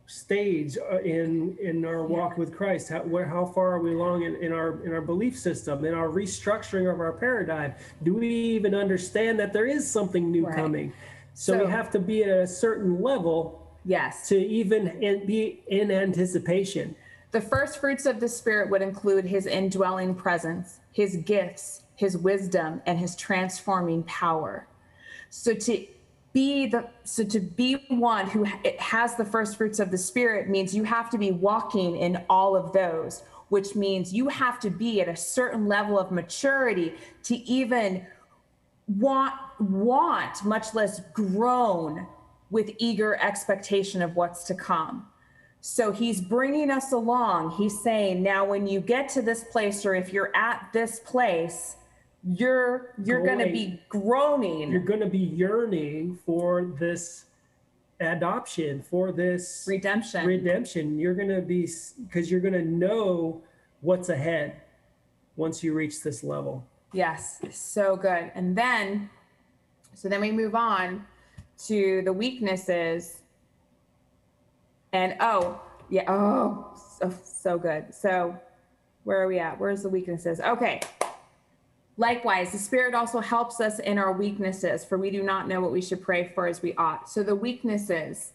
[0.08, 2.90] stage uh, in in our walk with Christ.
[2.90, 5.94] How, where how far are we along in, in our in our belief system, in
[5.94, 7.74] our restructuring of our paradigm?
[8.04, 10.56] Do we even understand that there is something new Right.
[10.56, 10.94] coming?
[11.34, 15.92] So, So- we have to be at a certain level yes, to even be in
[15.92, 16.96] anticipation.
[17.32, 22.82] The first fruits of the Spirit would include his indwelling presence, his gifts, his wisdom,
[22.86, 24.68] and his transforming power.
[25.30, 25.86] So to
[26.36, 28.46] be the so to be one who
[28.78, 32.58] has the first fruits of the Spirit means you have to be walking in all
[32.58, 37.38] of those, which means you have to be at a certain level of maturity to
[37.50, 38.06] even
[39.00, 42.06] want want much less groan
[42.52, 45.08] with eager expectation of what's to come.
[45.62, 47.52] So he's bringing us along.
[47.52, 51.78] He's saying now when you get to this place or if you're at this place
[52.26, 57.26] you're you're going to be groaning You're going to be yearning for this
[58.00, 60.98] adoption, for this redemption redemption.
[60.98, 61.70] You're going to be
[62.04, 63.42] because you're going to know
[63.82, 64.62] what's ahead
[65.36, 66.66] once you reach this level.
[66.94, 68.32] Yes, so good.
[68.36, 69.10] And then,
[69.94, 71.06] so then we move on
[71.68, 73.22] to the weaknesses.
[74.94, 77.94] And oh, yeah, oh, so, so good.
[77.94, 78.38] So,
[79.04, 79.60] where are we at?
[79.60, 80.40] Where's the weaknesses?
[80.40, 80.80] Okay.
[81.98, 85.72] Likewise, the Spirit also helps us in our weaknesses, for we do not know what
[85.72, 87.10] we should pray for as we ought.
[87.10, 88.34] So, the weaknesses.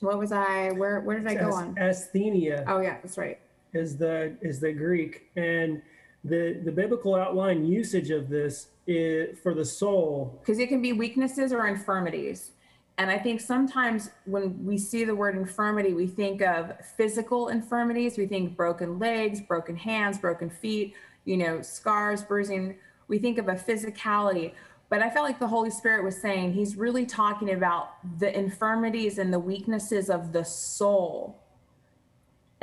[0.00, 0.70] What was I?
[0.72, 1.74] Where Where did I go As- on?
[1.76, 3.38] Asthenia Oh, yeah, that's right.
[3.72, 5.80] is the is the Greek, and
[6.22, 10.36] the the biblical outline usage of this is for the soul.
[10.40, 12.52] because it can be weaknesses or infirmities
[12.98, 18.18] And I think sometimes when we see the word infirmity, we think of physical infirmities.
[18.18, 20.94] We think broken legs, broken hands, broken feet,
[21.28, 22.76] you know, scars, bruising.
[23.06, 24.52] We think of a physicality.
[24.88, 29.18] But I felt like the Holy Spirit was saying he's really talking about the infirmities
[29.18, 31.38] and the weaknesses of the soul.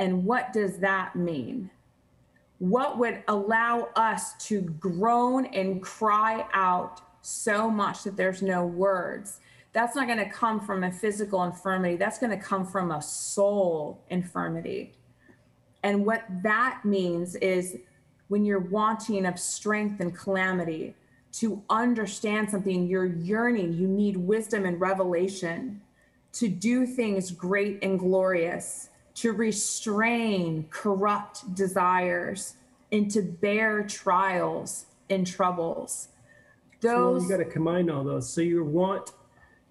[0.00, 1.70] And what does that mean?
[2.58, 9.38] What would allow us to groan and cry out so much that there's no words?
[9.72, 11.94] That's not going to come from a physical infirmity.
[11.94, 14.94] That's going to come from a soul infirmity.
[15.84, 17.76] And what that means is
[18.28, 20.94] when you're wanting of strength and calamity,
[21.32, 25.80] to understand something, you're yearning, you need wisdom and revelation
[26.32, 32.54] to do things great and glorious, to restrain corrupt desires,
[32.92, 36.08] and to bear trials and troubles.
[36.80, 38.28] So you got to combine all those.
[38.30, 39.12] So your want,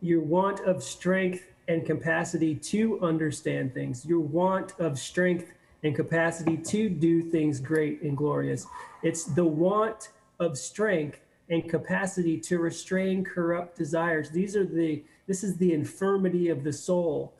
[0.01, 5.51] your want of strength and capacity to understand things, your want of strength
[5.85, 8.65] and capacity to do things great and glorious.
[9.03, 10.09] It's the want
[10.39, 14.31] of strength and capacity to restrain corrupt desires.
[14.31, 17.35] These are the this is the infirmity of the soul.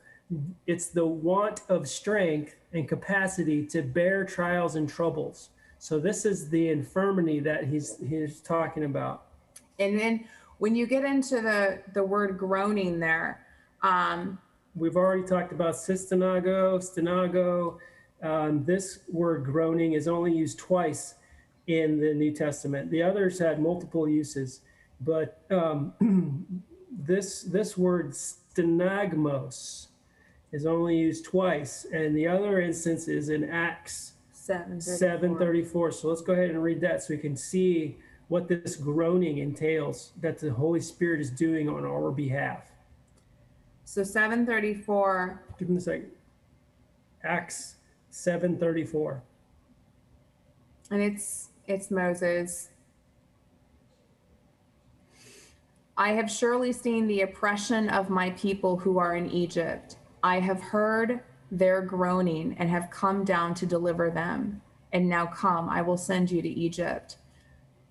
[0.68, 5.50] It's the want of strength and capacity to bear trials and troubles.
[5.78, 9.24] So this is the infirmity that he's he's talking about.
[9.80, 10.24] and then
[10.58, 13.44] when you get into the the word groaning there,
[13.82, 14.38] um,
[14.76, 17.78] We've already talked about systemago, stenago.
[18.22, 21.14] Um, this word groaning is only used twice
[21.66, 22.90] in the New Testament.
[22.90, 24.60] The others had multiple uses,
[25.00, 25.92] but um,
[26.90, 29.88] this this word stenagmos
[30.52, 35.90] is only used twice, and the other instance is in Acts seven seven thirty four.
[35.90, 37.98] So let's go ahead and read that so we can see
[38.28, 42.70] what this groaning entails that the Holy Spirit is doing on our behalf.
[43.84, 45.42] So seven thirty four.
[45.58, 46.10] Give me a second.
[47.24, 47.75] Acts
[48.16, 49.22] seven thirty four.
[50.90, 52.70] and it's it's Moses.
[55.98, 59.96] I have surely seen the oppression of my people who are in Egypt.
[60.22, 64.60] I have heard their groaning and have come down to deliver them.
[64.92, 67.16] And now come, I will send you to Egypt.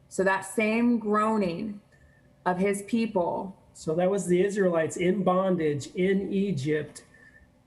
[0.10, 1.82] So that same groaning
[2.46, 7.04] of his people, So that was the Israelites in bondage in Egypt.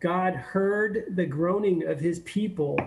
[0.01, 2.79] God heard the groaning of his people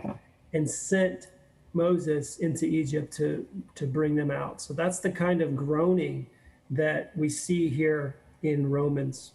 [0.53, 1.27] and sent
[1.73, 3.45] Moses into Egypt to,
[3.75, 4.61] to bring them out.
[4.61, 6.27] So that's the kind of groaning
[6.69, 9.31] that we see here in Romans.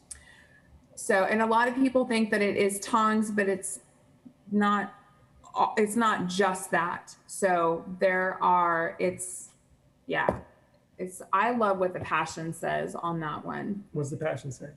[0.95, 3.81] So, and a lot of people think that it is tongues, but it's
[4.51, 4.95] not.
[5.79, 7.15] It's not just that.
[7.27, 8.97] So there are.
[8.99, 9.51] It's,
[10.07, 10.39] yeah,
[10.99, 11.23] it's.
[11.33, 13.85] I love what the passion says on that one.
[13.93, 14.71] What's the passion say?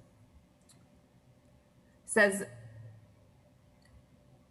[2.06, 2.43] says.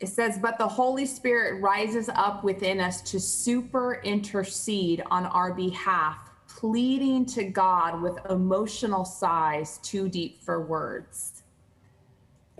[0.00, 5.52] It says, but the Holy Spirit rises up within us to super intercede on our
[5.52, 11.42] behalf, pleading to God with emotional sighs too deep for words.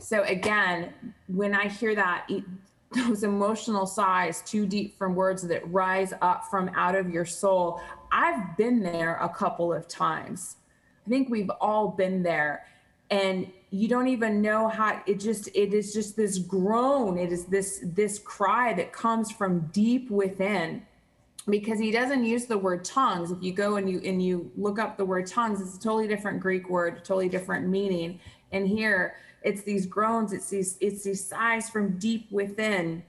[0.01, 0.93] So again,
[1.28, 2.28] when I hear that,
[2.93, 7.80] those emotional sighs too deep from words that rise up from out of your soul,
[8.11, 10.57] I've been there a couple of times.
[11.07, 12.66] I think we've all been there.
[13.11, 17.19] And you don't even know how it just it is just this groan.
[17.19, 20.82] It is this this cry that comes from deep within
[21.51, 23.31] because he doesn't use the word tongues.
[23.31, 26.09] If you go and you and you look up the word tongues, it's a totally
[26.09, 28.20] different Greek word, totally different meaning.
[28.53, 33.03] And here it's these groans, it's these it's these sighs from deep within.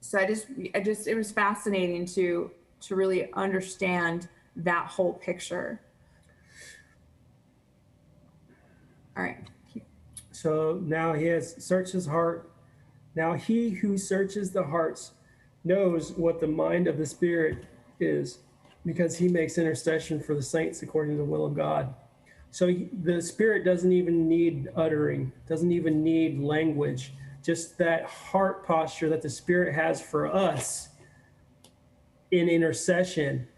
[0.00, 2.50] So I just I just it was fascinating to
[2.82, 5.80] to really understand that whole picture.
[9.16, 9.48] All right.
[10.44, 12.50] So now he has searched his heart.
[13.16, 15.12] Now he who searches the hearts
[15.64, 17.64] knows what the mind of the Spirit
[17.98, 18.40] is
[18.84, 21.94] because he makes intercession for the saints according to the will of God.
[22.50, 28.66] So he- the Spirit doesn't even need uttering, doesn't even need language, just that heart
[28.66, 30.90] posture that the Spirit has for us
[32.30, 33.48] in intercession.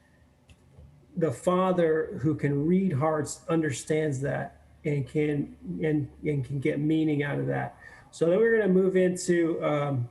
[1.17, 4.56] The Father who can read hearts understands that
[4.87, 7.77] and can and, and can get meaning out of that.
[8.11, 10.09] So then we're going to move into um,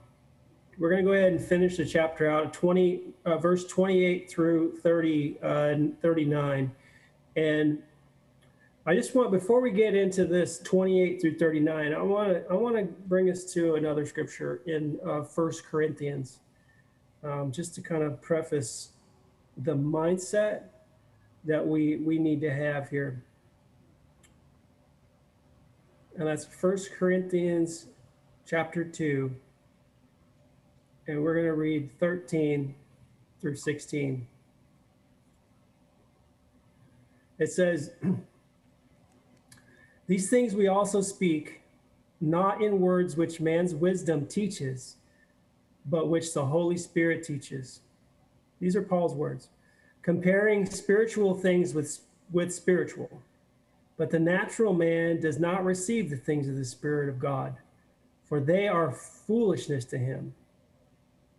[0.78, 4.78] we're going to go ahead and finish the chapter out 20 uh, verse 28 through
[4.80, 6.70] 30 uh, and 39
[7.38, 7.82] and
[8.86, 12.54] i just want before we get into this 28 through 39 i want to i
[12.54, 16.40] want to bring us to another scripture in uh, first corinthians.
[17.26, 18.90] Um, just to kind of preface
[19.58, 20.66] the mindset
[21.44, 23.24] that we we need to have here
[26.18, 27.88] and that's First Corinthians
[28.48, 29.34] chapter 2.
[31.08, 32.74] And we're going to read 13
[33.42, 34.26] through 16.
[37.38, 37.92] It says,
[40.08, 41.62] These things we also speak,
[42.22, 44.96] not in words which man's wisdom teaches,
[45.86, 47.82] but which the Holy Spirit teaches.
[48.60, 49.50] These are Paul's words.
[50.02, 52.00] Comparing spiritual things with,
[52.32, 53.22] with spiritual.
[53.98, 57.56] But the natural man does not receive the things of the Spirit of God,
[58.26, 60.34] for they are foolishness to him.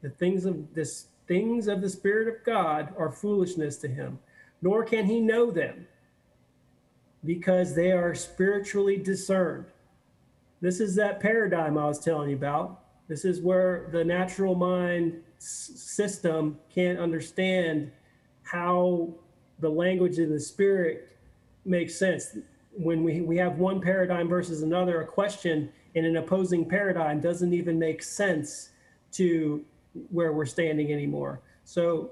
[0.02, 4.20] The things of this things of the Spirit of God are foolishness to him,
[4.62, 5.86] nor can he know them,
[7.24, 9.66] because they are spiritually discerned.
[10.60, 12.82] This is that paradigm I was telling you about.
[13.08, 17.90] This is where the natural mind s- system can't understand
[18.42, 19.10] how
[19.58, 21.15] the language of the spirit
[21.66, 22.36] makes sense.
[22.72, 27.52] When we, we have one paradigm versus another, a question in an opposing paradigm doesn't
[27.52, 28.70] even make sense
[29.12, 29.64] to
[30.10, 31.40] where we're standing anymore.
[31.64, 32.10] So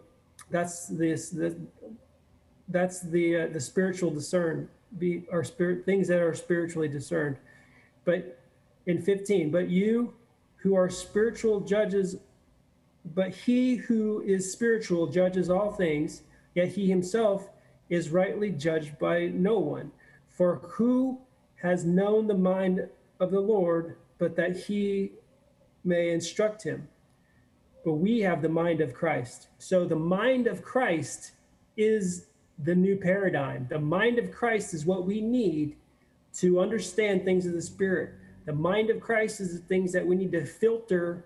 [0.51, 1.56] that's this, the,
[2.68, 4.68] that's the uh, the spiritual discern
[4.98, 7.36] be our spirit things that are spiritually discerned.
[8.05, 8.39] But
[8.86, 10.14] in 15, but you
[10.56, 12.16] who are spiritual judges,
[13.14, 16.22] but he who is spiritual judges all things,
[16.55, 17.48] yet he himself
[17.89, 19.93] is rightly judged by no one.
[20.28, 21.20] For who
[21.62, 22.89] has known the mind
[23.20, 25.12] of the Lord, but that he
[25.85, 26.89] may instruct him?
[27.85, 29.48] But we have the mind of Christ.
[29.59, 31.32] So the mind of Christ
[31.77, 32.27] is
[32.59, 33.66] the new paradigm.
[33.69, 35.77] The mind of Christ is what we need
[36.35, 38.15] to understand things of the Spirit.
[38.47, 41.24] The mind of Christ is the things that we need to filter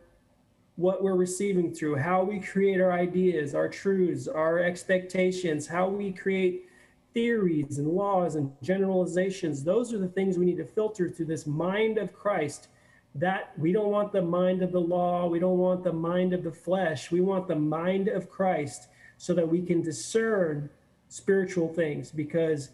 [0.79, 6.13] what we're receiving through, how we create our ideas, our truths, our expectations, how we
[6.13, 6.69] create
[7.13, 9.65] theories and laws and generalizations.
[9.65, 12.69] Those are the things we need to filter through this mind of Christ.
[13.17, 16.45] That we don't want the mind of the law, we don't want the mind of
[16.45, 18.87] the flesh, we want the mind of Christ
[19.17, 20.71] so that we can discern
[21.09, 22.71] spiritual things because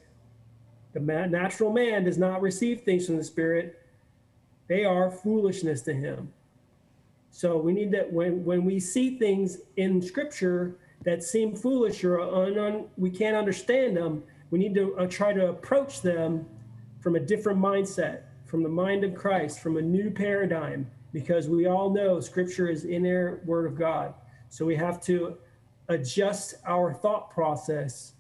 [0.92, 3.80] the natural man does not receive things from the spirit
[4.66, 6.32] they are foolishness to him.
[7.34, 12.20] So we need that when when we see things in Scripture that seem foolish or
[12.20, 16.46] un, un, we can't understand them, we need to uh, try to approach them
[17.00, 21.66] from a different mindset, from the mind of Christ, from a new paradigm, because we
[21.66, 24.14] all know Scripture is inerrant Word of God.
[24.48, 25.36] So we have to
[25.88, 28.12] adjust our thought process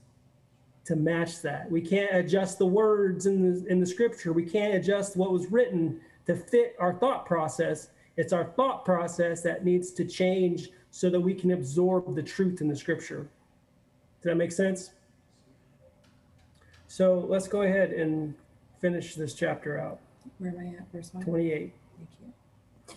[0.86, 1.70] to match that.
[1.70, 4.32] We can't adjust the words in the in the Scripture.
[4.32, 7.90] We can't adjust what was written to fit our thought process.
[8.16, 12.60] It's our thought process that needs to change so that we can absorb the truth
[12.60, 13.28] in the scripture.
[14.22, 14.90] Does that make sense?
[16.86, 18.34] So let's go ahead and
[18.80, 19.98] finish this chapter out.
[20.38, 20.92] Where am I at?
[20.92, 21.24] Verse one.
[21.24, 21.72] 28.
[21.96, 22.96] Thank you.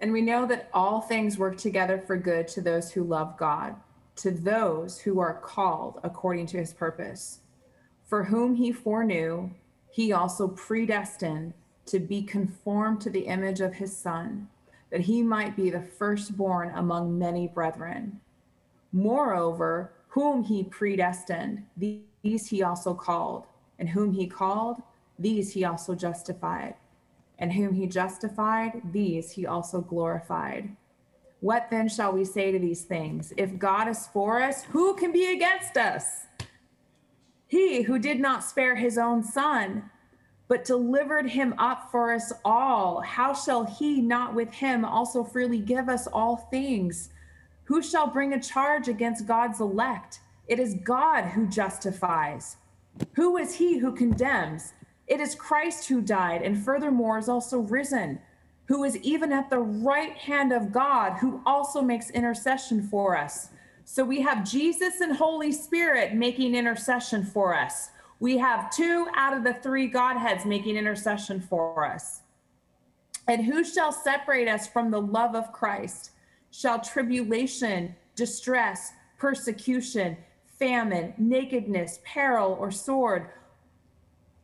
[0.00, 3.76] And we know that all things work together for good to those who love God,
[4.16, 7.40] to those who are called according to his purpose.
[8.06, 9.50] For whom he foreknew,
[9.90, 11.54] he also predestined
[11.90, 14.48] to be conformed to the image of his son,
[14.90, 18.20] that he might be the firstborn among many brethren.
[18.92, 23.46] Moreover, whom he predestined, these he also called,
[23.78, 24.82] and whom he called,
[25.18, 26.74] these he also justified,
[27.38, 30.74] and whom he justified, these he also glorified.
[31.40, 33.32] What then shall we say to these things?
[33.36, 36.26] If God is for us, who can be against us?
[37.46, 39.90] He who did not spare his own son,
[40.48, 45.58] but delivered him up for us all, how shall he not with him also freely
[45.58, 47.10] give us all things?
[47.64, 50.20] Who shall bring a charge against God's elect?
[50.46, 52.56] It is God who justifies.
[53.12, 54.72] Who is he who condemns?
[55.06, 58.18] It is Christ who died and furthermore is also risen,
[58.64, 63.50] who is even at the right hand of God, who also makes intercession for us.
[63.84, 67.90] So we have Jesus and Holy Spirit making intercession for us.
[68.20, 72.22] We have two out of the three Godheads making intercession for us.
[73.28, 76.10] And who shall separate us from the love of Christ?
[76.50, 80.16] Shall tribulation, distress, persecution,
[80.46, 83.28] famine, nakedness, peril, or sword?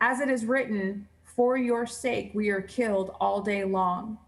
[0.01, 4.19] As it is written, for your sake we are killed all day long.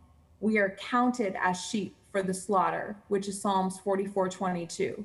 [0.41, 5.05] We are counted as sheep for the slaughter, which is Psalms 44 22.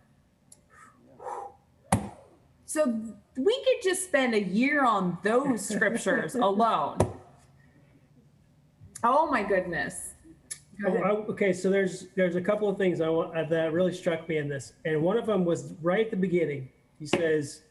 [2.71, 2.85] So
[3.35, 6.99] we could just spend a year on those scriptures alone.
[9.03, 10.13] Oh my goodness.
[10.81, 11.03] Go Oh.
[11.03, 14.29] I- okay, so there's there's a couple of things I want uh, that really struck
[14.29, 16.69] me in this, and one of them was right at the beginning.
[16.97, 17.63] He says,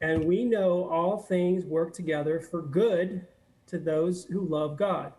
[0.00, 3.26] "And we know all things work together for good
[3.66, 5.12] to those who love God,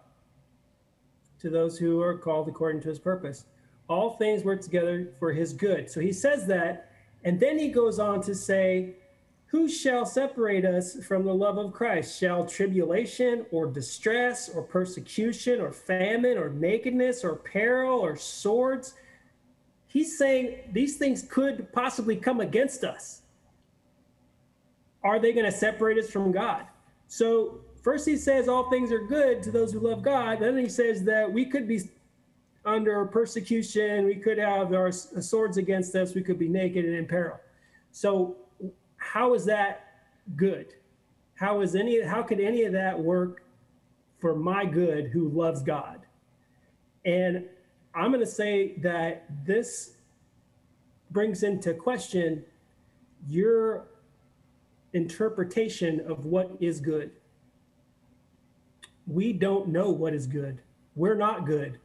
[1.39, 3.47] to those who are called according to His purpose.
[3.89, 6.90] All things work together for His good." So he says that,
[7.23, 8.95] and then he goes on to say,
[9.51, 12.17] who shall separate us from the love of Christ?
[12.17, 18.93] Shall tribulation or distress or persecution or famine or nakedness or peril or swords?
[19.87, 23.23] He's saying these things could possibly come against us.
[25.03, 26.65] Are they going to separate us from God?
[27.09, 30.39] So, first he says all things are good to those who love God.
[30.39, 31.89] Then he says that we could be
[32.65, 36.95] under persecution, we could have our uh, swords against us, we could be naked and
[36.95, 37.39] in peril.
[37.91, 38.35] So,
[38.97, 39.93] how is that
[40.35, 40.73] good?
[41.35, 43.43] How is any how could any of that work
[44.19, 46.01] for my good who loves God?
[47.03, 47.45] And
[47.95, 49.93] I'm going to say that this
[51.09, 52.45] brings into question
[53.27, 53.87] your
[54.93, 57.11] interpretation of what is good.
[59.07, 60.61] We don't know what is good.
[60.95, 61.79] We're not good.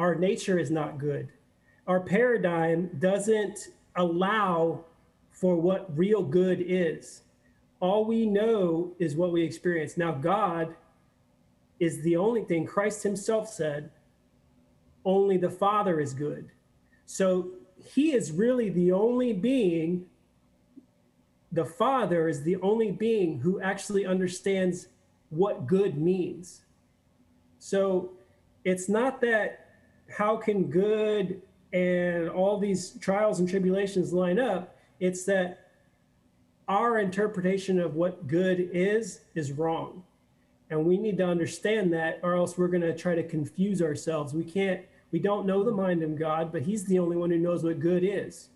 [0.00, 1.28] Our nature is not good.
[1.86, 4.86] Our paradigm doesn't allow
[5.30, 7.20] for what real good is.
[7.80, 9.98] All we know is what we experience.
[9.98, 10.74] Now, God
[11.80, 13.90] is the only thing, Christ Himself said,
[15.04, 16.48] only the Father is good.
[17.04, 20.06] So He is really the only being,
[21.52, 24.86] the Father is the only being who actually understands
[25.28, 26.62] what good means.
[27.58, 28.12] So
[28.64, 29.66] it's not that
[30.10, 31.42] how can good
[31.72, 35.70] and all these trials and tribulations line up it's that
[36.68, 40.04] our interpretation of what good is is wrong.
[40.68, 44.34] And we need to understand that, or else we're going to try to confuse ourselves.
[44.34, 47.38] We can't, we don't know the mind of God, but He's the only one who
[47.38, 48.50] knows what good is.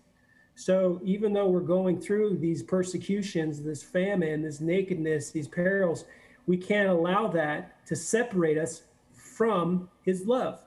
[0.53, 6.05] So even though we're going through these persecutions, this famine, this nakedness, these perils,
[6.47, 8.83] we can't allow that to separate us
[9.13, 10.64] from His love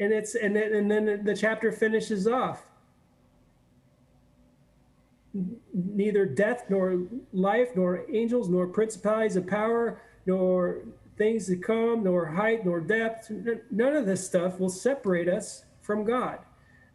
[0.00, 2.62] and it's and then and then the chapter finishes off.
[5.74, 7.02] Neither death nor
[7.32, 10.82] life nor angels nor principalities of power nor
[11.16, 13.30] things to come nor height nor depth
[13.70, 16.38] none of this stuff will separate us from god.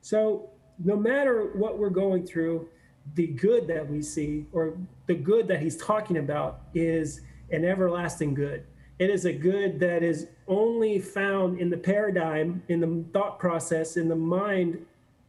[0.01, 0.49] So
[0.83, 2.67] no matter what we're going through
[3.15, 4.77] the good that we see or
[5.07, 7.21] the good that he's talking about is
[7.51, 8.65] an everlasting good
[8.99, 13.97] it is a good that is only found in the paradigm in the thought process
[13.97, 14.85] in the mind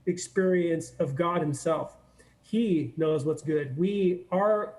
[0.07, 1.97] experience of god himself.
[2.43, 3.77] He knows what's good.
[3.77, 4.75] We our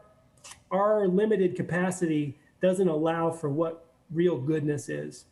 [0.72, 5.26] our limited capacity doesn't allow for what real goodness is.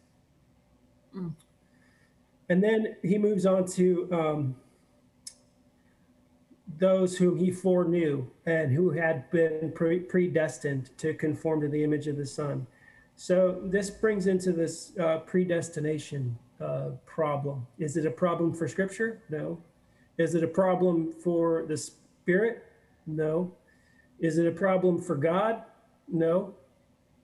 [2.50, 4.56] And then he moves on to um,
[6.80, 12.08] those whom he foreknew and who had been pre- predestined to conform to the image
[12.08, 12.66] of the son
[13.16, 17.66] so this brings into this uh, predestination uh, problem.
[17.78, 19.22] Is it a problem for Scripture?
[19.30, 19.62] No.
[20.18, 22.66] Is it a problem for the Spirit?
[23.06, 23.52] No.
[24.20, 25.64] Is it a problem for God?
[26.08, 26.54] No.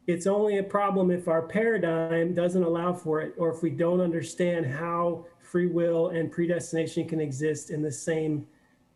[0.07, 4.01] It's only a problem if our paradigm doesn't allow for it, or if we don't
[4.01, 8.47] understand how free will and predestination can exist in the same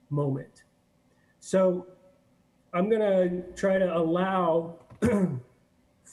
[0.10, 0.64] moment.
[1.40, 1.86] So
[2.74, 4.76] I'm going to try to allow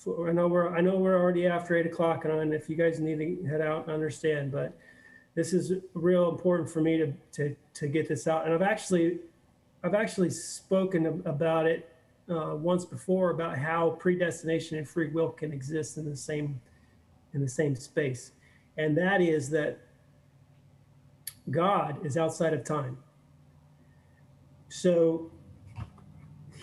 [0.02, 2.98] for, I know we're I know we're already after eight o'clock, and if you guys
[3.00, 4.50] need to head out, I understand.
[4.50, 4.76] But
[5.34, 8.46] this is real important for me to to to get this out.
[8.46, 9.18] And I've actually
[9.84, 11.92] I've actually spoken ab- about it
[12.30, 16.60] uh, once before about how predestination and free will can exist in the same
[17.34, 18.32] in the same space,
[18.78, 19.80] and that is that
[21.50, 22.96] God is outside of time.
[24.70, 25.30] So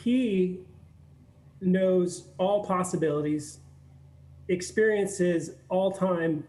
[0.03, 0.61] He
[1.61, 3.59] knows all possibilities,
[4.47, 6.43] experiences all time.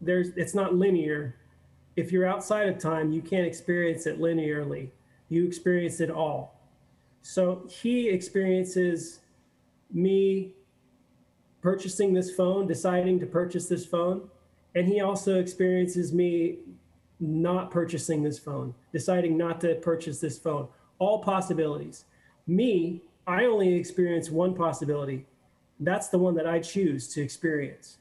[0.00, 1.36] There's it's not linear.
[1.96, 4.90] If you're outside of time, you can't experience it linearly.
[5.28, 6.60] You experience it all.
[7.22, 9.20] So he experiences
[9.92, 10.52] me
[11.60, 14.28] purchasing this phone, deciding to purchase this phone,
[14.74, 16.58] and he also experiences me
[17.18, 20.68] not purchasing this phone, deciding not to purchase this phone.
[20.98, 22.04] All possibilities.
[22.46, 25.24] Me, I only experience one possibility.
[25.78, 27.98] That's the one that I choose to experience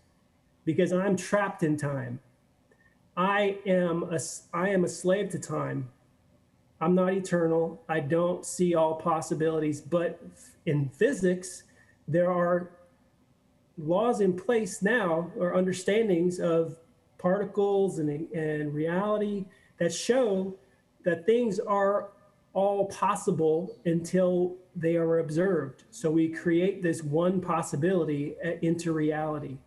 [0.65, 2.19] because I'm trapped in time.
[3.15, 4.19] I am a,
[4.55, 5.87] I am a slave to time.
[6.81, 7.79] I'm not eternal.
[7.87, 10.19] I don't see all possibilities, but
[10.65, 11.61] in physics,
[12.07, 12.71] there are
[13.77, 16.75] laws in place now or understandings of
[17.19, 19.45] particles and, and reality
[19.77, 20.55] that show
[21.03, 22.09] that things are
[22.53, 25.83] all possible until they are observed.
[25.91, 29.57] So we create this one possibility uh, into reality.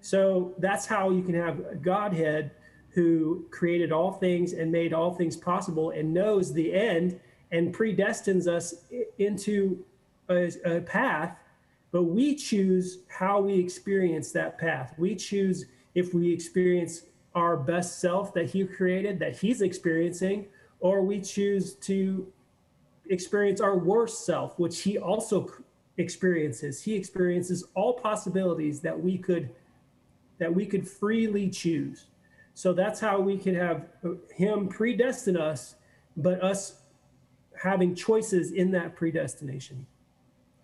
[0.00, 2.50] So that's how you can have a Godhead
[2.90, 7.18] who created all things and made all things possible and knows the end
[7.50, 8.74] and predestines us
[9.18, 9.84] into
[10.28, 11.38] a, a path,
[11.90, 14.94] but we choose how we experience that path.
[14.98, 17.02] We choose if we experience
[17.34, 20.46] our best self that He created, that He's experiencing,
[20.80, 22.26] or we choose to
[23.08, 25.50] experience our worst self, which He also
[25.98, 26.82] experiences.
[26.82, 29.50] He experiences all possibilities that we could
[30.38, 32.06] that we could freely choose.
[32.54, 35.76] So that's how we can have uh, Him predestine us,
[36.16, 36.80] but us
[37.62, 39.86] having choices in that predestination.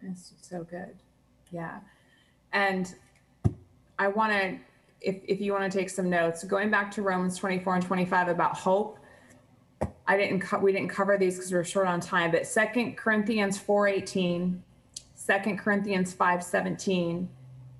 [0.02, 0.96] That's so good.
[1.50, 1.78] Yeah.
[2.52, 2.94] And
[3.98, 4.58] I want to,
[5.00, 8.28] if, if you want to take some notes, going back to Romans 24 and 25
[8.28, 8.98] about hope.
[10.08, 12.96] I didn't, co- we didn't cover these because we are short on time, but Second
[12.96, 14.62] Corinthians 4 18,
[15.26, 17.28] 2 Corinthians 5 17,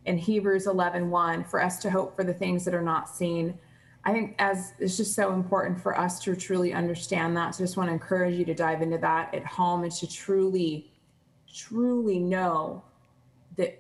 [0.05, 3.59] and Hebrews 11 1 for us to hope for the things that are not seen.
[4.05, 7.55] I think as it's just so important for us to truly understand that.
[7.55, 10.07] So I just want to encourage you to dive into that at home and to
[10.07, 10.93] truly,
[11.53, 12.85] truly know
[13.57, 13.79] that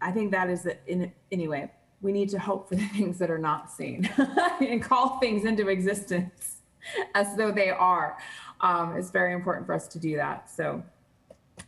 [0.00, 1.72] I think that is that in anyway,
[2.02, 4.08] we need to hope for the things that are not seen
[4.60, 6.59] and call things into existence
[7.14, 8.18] as though they are.
[8.60, 10.50] Um, it's very important for us to do that.
[10.50, 10.82] So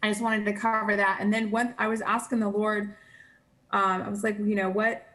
[0.02, 1.18] I just wanted to cover that.
[1.20, 2.94] And then when I was asking the Lord,
[3.70, 5.06] um, I was like, you know, what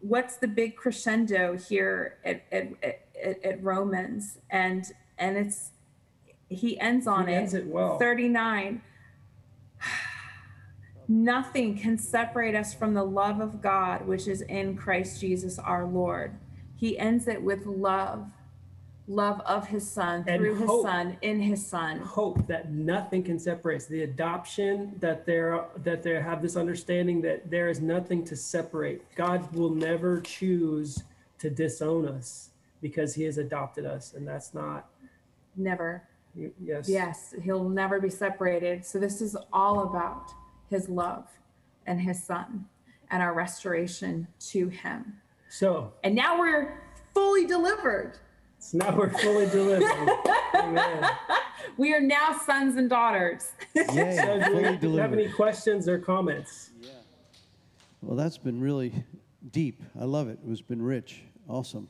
[0.00, 4.38] what's the big crescendo here at, at, at, at Romans?
[4.50, 4.84] And
[5.18, 5.70] and it's
[6.48, 7.98] he ends on He it, ends it well.
[7.98, 8.82] 39.
[11.08, 15.84] Nothing can separate us from the love of God, which is in Christ Jesus our
[15.84, 16.38] Lord.
[16.76, 18.26] He ends it with love,
[19.08, 20.82] love of his son, And through his hope.
[20.86, 21.98] son, in his son.
[21.98, 23.86] hope that nothing can separate us.
[23.86, 29.02] The adoption that they're that they have this understanding that there is nothing to separate.
[29.16, 31.02] God will never choose
[31.38, 32.50] to disown us
[32.80, 34.88] because He has adopted us, and that's not
[35.56, 36.02] Never.
[36.34, 36.88] yes.
[36.88, 38.86] Yes, he'll never be separated.
[38.86, 40.30] So this is all about
[40.70, 41.26] his love
[41.86, 42.64] and his son
[43.10, 45.18] and our restoration to him.
[45.50, 46.80] So And now we're
[47.12, 48.18] fully delivered.
[48.62, 49.90] It's now we're fully delivered.
[50.54, 51.10] Amen.
[51.78, 53.52] We are now sons and daughters.
[53.74, 55.34] So do we, fully do you have any delivered.
[55.36, 56.70] questions or comments?
[56.82, 56.90] Yeah.
[58.02, 58.92] Well, that's been really
[59.52, 59.82] deep.
[59.98, 60.38] I love it.
[60.46, 61.22] It's been rich.
[61.48, 61.88] Awesome.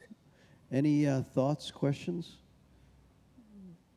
[0.71, 2.37] Any uh, thoughts, questions?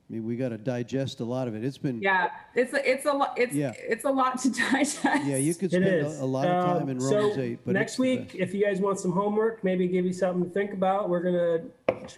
[0.09, 1.63] I mean, we got to digest a lot of it.
[1.63, 3.35] It's been Yeah, it's a, it's a lot.
[3.37, 3.73] It's Yeah.
[3.77, 4.99] it's a lot to digest.
[5.03, 5.35] yeah.
[5.37, 7.73] You could It spend is a, a lot of time Um, in so eight, but
[7.73, 8.35] next it's the week, best.
[8.39, 11.09] if you guys want some homework, maybe give you something to think about.
[11.09, 11.63] We're gonna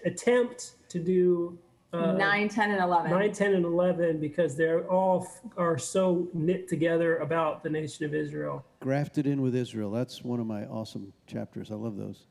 [0.06, 1.58] attempt to do
[1.94, 3.10] uh, Nine, ten, and eleven.
[3.12, 8.06] 9, 10, and 11 because they're all f- are so knit together about the nation
[8.06, 8.66] of Israel.
[8.82, 9.90] grafted in with Israel.
[9.90, 11.72] That's one of my awesome chapters.
[11.72, 12.26] I love those.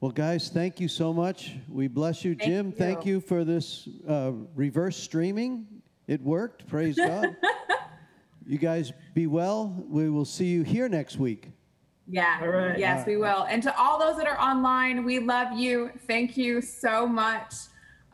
[0.00, 1.52] Well, guys, thank you so much.
[1.68, 2.72] We bless you, Thank Jim.
[2.72, 3.14] Thank you.
[3.16, 5.66] you for this uh, reverse streaming.
[6.06, 6.66] It worked.
[6.66, 7.36] Praise God.
[8.46, 9.84] You guys be well.
[9.88, 11.50] We will see you here next week.
[12.10, 12.40] Yeah.
[12.42, 12.78] All right.
[12.78, 13.44] Yes, we will.
[13.44, 15.90] And to all those that are online, we love you.
[16.06, 17.54] Thank you so much.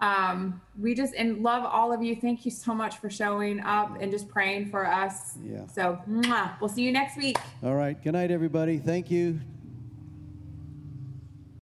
[0.00, 2.14] Um, we just and love all of you.
[2.16, 5.38] Thank you so much for showing up and just praying for us.
[5.42, 5.66] Yeah.
[5.68, 6.60] So mwah.
[6.60, 7.38] we'll see you next week.
[7.62, 8.00] All right.
[8.02, 8.78] Good night, everybody.
[8.78, 9.40] Thank you.